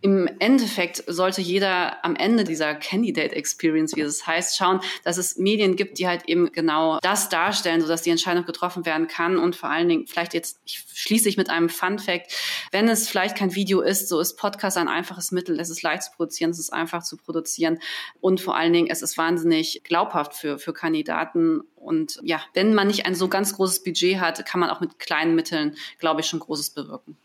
im 0.00 0.28
Endeffekt 0.38 1.04
sollte 1.06 1.40
jeder 1.40 2.04
am 2.04 2.16
Ende 2.16 2.44
dieser 2.44 2.74
Candidate 2.74 3.34
Experience, 3.34 3.96
wie 3.96 4.00
es 4.00 4.26
heißt, 4.26 4.56
schauen, 4.56 4.80
dass 5.02 5.18
es 5.18 5.36
Medien 5.36 5.76
gibt, 5.76 5.98
die 5.98 6.06
halt 6.06 6.28
eben 6.28 6.52
genau 6.52 6.98
das 7.00 7.28
darstellen, 7.28 7.80
sodass 7.80 8.02
die 8.02 8.10
Entscheidung 8.10 8.44
getroffen 8.44 8.84
werden 8.86 9.08
kann 9.08 9.38
und 9.38 9.56
vor 9.56 9.70
allen 9.70 9.88
Dingen 9.88 10.06
vielleicht 10.06 10.34
jetzt, 10.34 10.60
ich 10.64 10.84
schließe 10.92 11.28
ich 11.28 11.36
mit 11.36 11.48
einem 11.48 11.68
Fun 11.84 11.98
Fact. 11.98 12.32
Wenn 12.70 12.88
es 12.88 13.08
vielleicht 13.08 13.36
kein 13.36 13.54
Video 13.54 13.80
ist, 13.80 14.08
so 14.08 14.20
ist 14.20 14.36
Podcast 14.36 14.76
ein 14.76 14.88
einfaches 14.88 15.32
Mittel. 15.32 15.58
Es 15.60 15.70
ist 15.70 15.82
leicht 15.82 16.04
zu 16.04 16.12
produzieren, 16.12 16.50
es 16.50 16.58
ist 16.58 16.72
einfach 16.72 17.02
zu 17.02 17.16
produzieren 17.16 17.78
und 18.20 18.40
vor 18.40 18.56
allen 18.56 18.72
Dingen, 18.72 18.88
es 18.90 19.02
ist 19.02 19.18
wahnsinnig 19.18 19.82
glaubhaft 19.84 20.34
für, 20.34 20.58
für 20.58 20.72
Kandidaten. 20.72 21.60
Und 21.76 22.20
ja, 22.22 22.40
wenn 22.54 22.74
man 22.74 22.86
nicht 22.86 23.06
ein 23.06 23.14
so 23.14 23.28
ganz 23.28 23.54
großes 23.54 23.82
Budget 23.84 24.20
hat, 24.20 24.44
kann 24.46 24.60
man 24.60 24.70
auch 24.70 24.80
mit 24.80 24.98
kleinen 24.98 25.34
Mitteln, 25.34 25.76
glaube 25.98 26.20
ich, 26.20 26.26
schon 26.26 26.40
Großes 26.40 26.70
bewirken. 26.70 27.16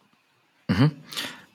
Mhm. 0.68 0.92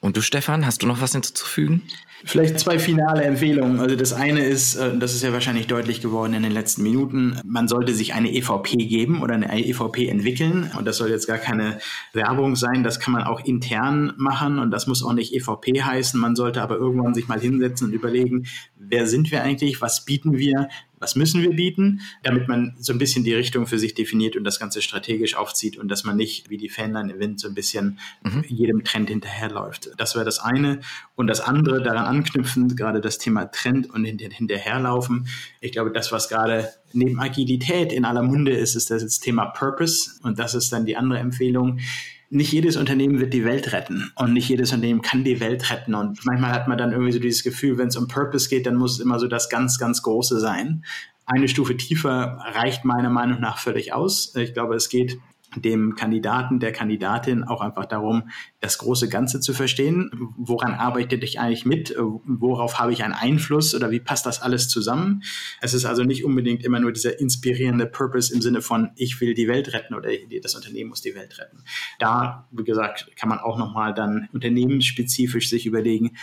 Und 0.05 0.19
du, 0.19 0.21
Stefan, 0.21 0.67
hast 0.67 0.83
du 0.83 0.87
noch 0.87 1.01
was 1.01 1.13
hinzuzufügen? 1.13 1.81
Vielleicht 2.27 2.61
zwei 2.61 2.79
finale 2.79 3.23
Empfehlungen. 3.23 3.81
Also 3.81 3.97
das 3.97 4.13
eine 4.13 4.45
ist, 4.45 4.75
äh, 4.75 4.95
das 4.99 5.15
ist 5.15 5.23
ja 5.23 5.33
wahrscheinlich 5.33 5.67
deutlich 5.67 6.03
geworden 6.03 6.35
in 6.35 6.43
den 6.43 6.53
letzten 6.53 6.83
Minuten, 6.83 7.41
man 7.43 7.69
sollte 7.69 7.95
sich 7.95 8.13
eine 8.13 8.31
EVP 8.31 8.77
geben 8.85 9.23
oder 9.23 9.33
eine 9.33 9.51
EVP 9.67 10.07
entwickeln. 10.09 10.71
Und 10.77 10.85
das 10.85 10.99
soll 10.99 11.09
jetzt 11.09 11.27
gar 11.27 11.39
keine 11.39 11.79
Werbung 12.13 12.55
sein, 12.55 12.85
das 12.85 13.01
kann 13.01 13.15
man 13.15 13.23
auch 13.23 13.43
intern 13.47 14.13
machen 14.19 14.59
und 14.59 14.71
das 14.73 14.87
muss 14.87 15.03
auch 15.03 15.15
nicht 15.15 15.33
EVP 15.33 15.81
heißen. 15.81 16.21
Man 16.21 16.37
sollte 16.37 16.61
aber 16.61 16.77
irgendwann 16.77 17.15
sich 17.15 17.27
mal 17.27 17.41
hinsetzen 17.41 17.87
und 17.87 17.95
überlegen, 17.95 18.45
wer 18.77 19.07
sind 19.07 19.31
wir 19.31 19.43
eigentlich, 19.43 19.81
was 19.81 20.05
bieten 20.05 20.37
wir, 20.37 20.69
was 21.05 21.17
müssen 21.17 21.43
wir 21.43 21.51
bieten, 21.51 22.01
damit 22.23 22.49
man 22.49 22.75
so 22.79 22.95
ein 22.95 22.99
bisschen 22.99 23.25
die 23.25 23.35
Richtung 23.35 23.67
für 23.67 23.79
sich 23.79 23.93
definiert 23.93 24.37
und 24.37 24.45
das 24.45 24.59
Ganze 24.59 24.81
strategisch 24.81 25.37
aufzieht 25.37 25.77
und 25.77 25.89
dass 25.89 26.03
man 26.05 26.17
nicht 26.17 26.49
wie 26.49 26.57
die 26.57 26.71
Fähnlein 26.71 27.11
im 27.11 27.21
Wind 27.21 27.39
so 27.39 27.47
ein 27.47 27.55
bisschen 27.55 27.99
mhm. 28.23 28.43
jedem 28.49 28.85
Trend 28.85 29.11
hinterherläuft. 29.11 29.91
Das 29.99 30.15
wäre 30.15 30.25
das 30.25 30.39
eine. 30.39 30.81
Und 31.15 31.27
das 31.27 31.41
andere, 31.41 31.83
daran 31.83 32.07
anknüpfend, 32.07 32.75
gerade 32.75 33.03
das 33.03 33.19
Thema 33.19 33.45
Trend 33.45 33.91
und 33.91 34.07
hinterherlaufen. 34.07 35.29
Ich 35.61 35.73
glaube, 35.73 35.93
das, 35.93 36.11
was 36.11 36.31
gerade 36.31 36.71
neben 36.95 37.21
Agilität 37.21 37.93
in 37.93 38.07
aller 38.07 38.23
Munde 38.23 38.53
ist, 38.53 38.75
ist 38.75 38.91
das 38.91 39.21
Thema 39.21 39.45
Purpose. 39.45 40.13
Und 40.23 40.39
das 40.39 40.55
ist 40.55 40.73
dann 40.73 40.87
die 40.87 40.97
andere 40.97 41.19
Empfehlung 41.19 41.81
nicht 42.31 42.53
jedes 42.53 42.77
Unternehmen 42.77 43.21
wird 43.21 43.33
die 43.33 43.45
Welt 43.45 43.73
retten 43.73 44.13
und 44.17 44.33
nicht 44.33 44.49
jedes 44.49 44.73
Unternehmen 44.73 45.03
kann 45.03 45.25
die 45.25 45.41
Welt 45.41 45.71
retten. 45.71 45.95
Und 45.95 46.25
manchmal 46.25 46.53
hat 46.53 46.69
man 46.69 46.79
dann 46.79 46.93
irgendwie 46.93 47.13
so 47.13 47.19
dieses 47.19 47.43
Gefühl, 47.43 47.79
wenn 47.79 47.89
es 47.89 47.97
um 47.97 48.09
Purpose 48.09 48.49
geht, 48.49 48.67
dann 48.67 48.77
muss 48.77 48.95
es 48.95 49.01
immer 49.01 49.19
so 49.19 49.29
das 49.29 49.49
ganz, 49.49 49.79
ganz 49.79 50.03
Große 50.03 50.41
sein. 50.41 50.85
Eine 51.27 51.49
Stufe 51.49 51.77
tiefer 51.77 52.39
reicht 52.55 52.85
meiner 52.85 53.11
Meinung 53.11 53.41
nach 53.41 53.59
völlig 53.59 53.93
aus. 53.93 54.35
Ich 54.37 54.53
glaube, 54.53 54.75
es 54.75 54.89
geht 54.89 55.19
dem 55.57 55.95
Kandidaten, 55.95 56.61
der 56.61 56.73
Kandidatin 56.73 57.45
auch 57.45 57.61
einfach 57.61 57.87
darum, 57.87 58.31
das 58.61 58.79
große 58.79 59.09
Ganze 59.09 59.41
zu 59.41 59.53
verstehen. 59.53 60.11
Woran 60.37 60.75
arbeite 60.75 61.17
ich 61.17 61.41
eigentlich 61.41 61.67
mit? 61.67 61.95
Worauf 61.99 62.79
habe 62.79 62.93
ich 62.93 63.05
einen 63.05 63.15
Einfluss 63.15 63.75
oder 63.75 63.91
wie 63.91 64.01
passt 64.01 64.27
das 64.27 64.43
alles 64.43 64.69
zusammen? 64.69 65.23
Es 65.61 65.75
ist 65.75 65.85
also 65.85 66.03
nicht 66.03 66.25
unbedingt 66.25 66.65
immer 66.65 66.81
nur 66.81 66.93
dieser 66.93 67.19
inspirierende 67.21 67.87
Purpose 67.87 68.33
im 68.35 68.43
Sinne 68.43 68.63
von, 68.63 68.91
ich 68.97 69.21
will 69.21 69.35
die 69.35 69.49
Welt 69.49 69.73
retten 69.73 69.95
oder 69.95 70.11
das 70.43 70.55
Unternehmen 70.55 70.91
muss 70.91 71.03
die 71.03 71.15
Welt 71.15 71.39
retten. 71.39 71.65
Da, 71.99 72.49
wie 72.51 72.65
gesagt, 72.65 73.11
kann 73.17 73.29
man 73.29 73.39
auch 73.39 73.59
nochmal 73.59 73.95
dann 73.95 74.29
unternehmensspezifisch 74.33 75.49
sich 75.49 75.67
überlegen, 75.67 76.17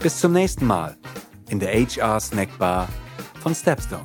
Bis 0.00 0.18
zum 0.18 0.32
nächsten 0.32 0.66
Mal 0.66 0.96
in 1.48 1.60
der 1.60 1.72
HR 1.72 2.20
Snackbar 2.20 2.88
von 3.40 3.54
Stepstone. 3.54 4.04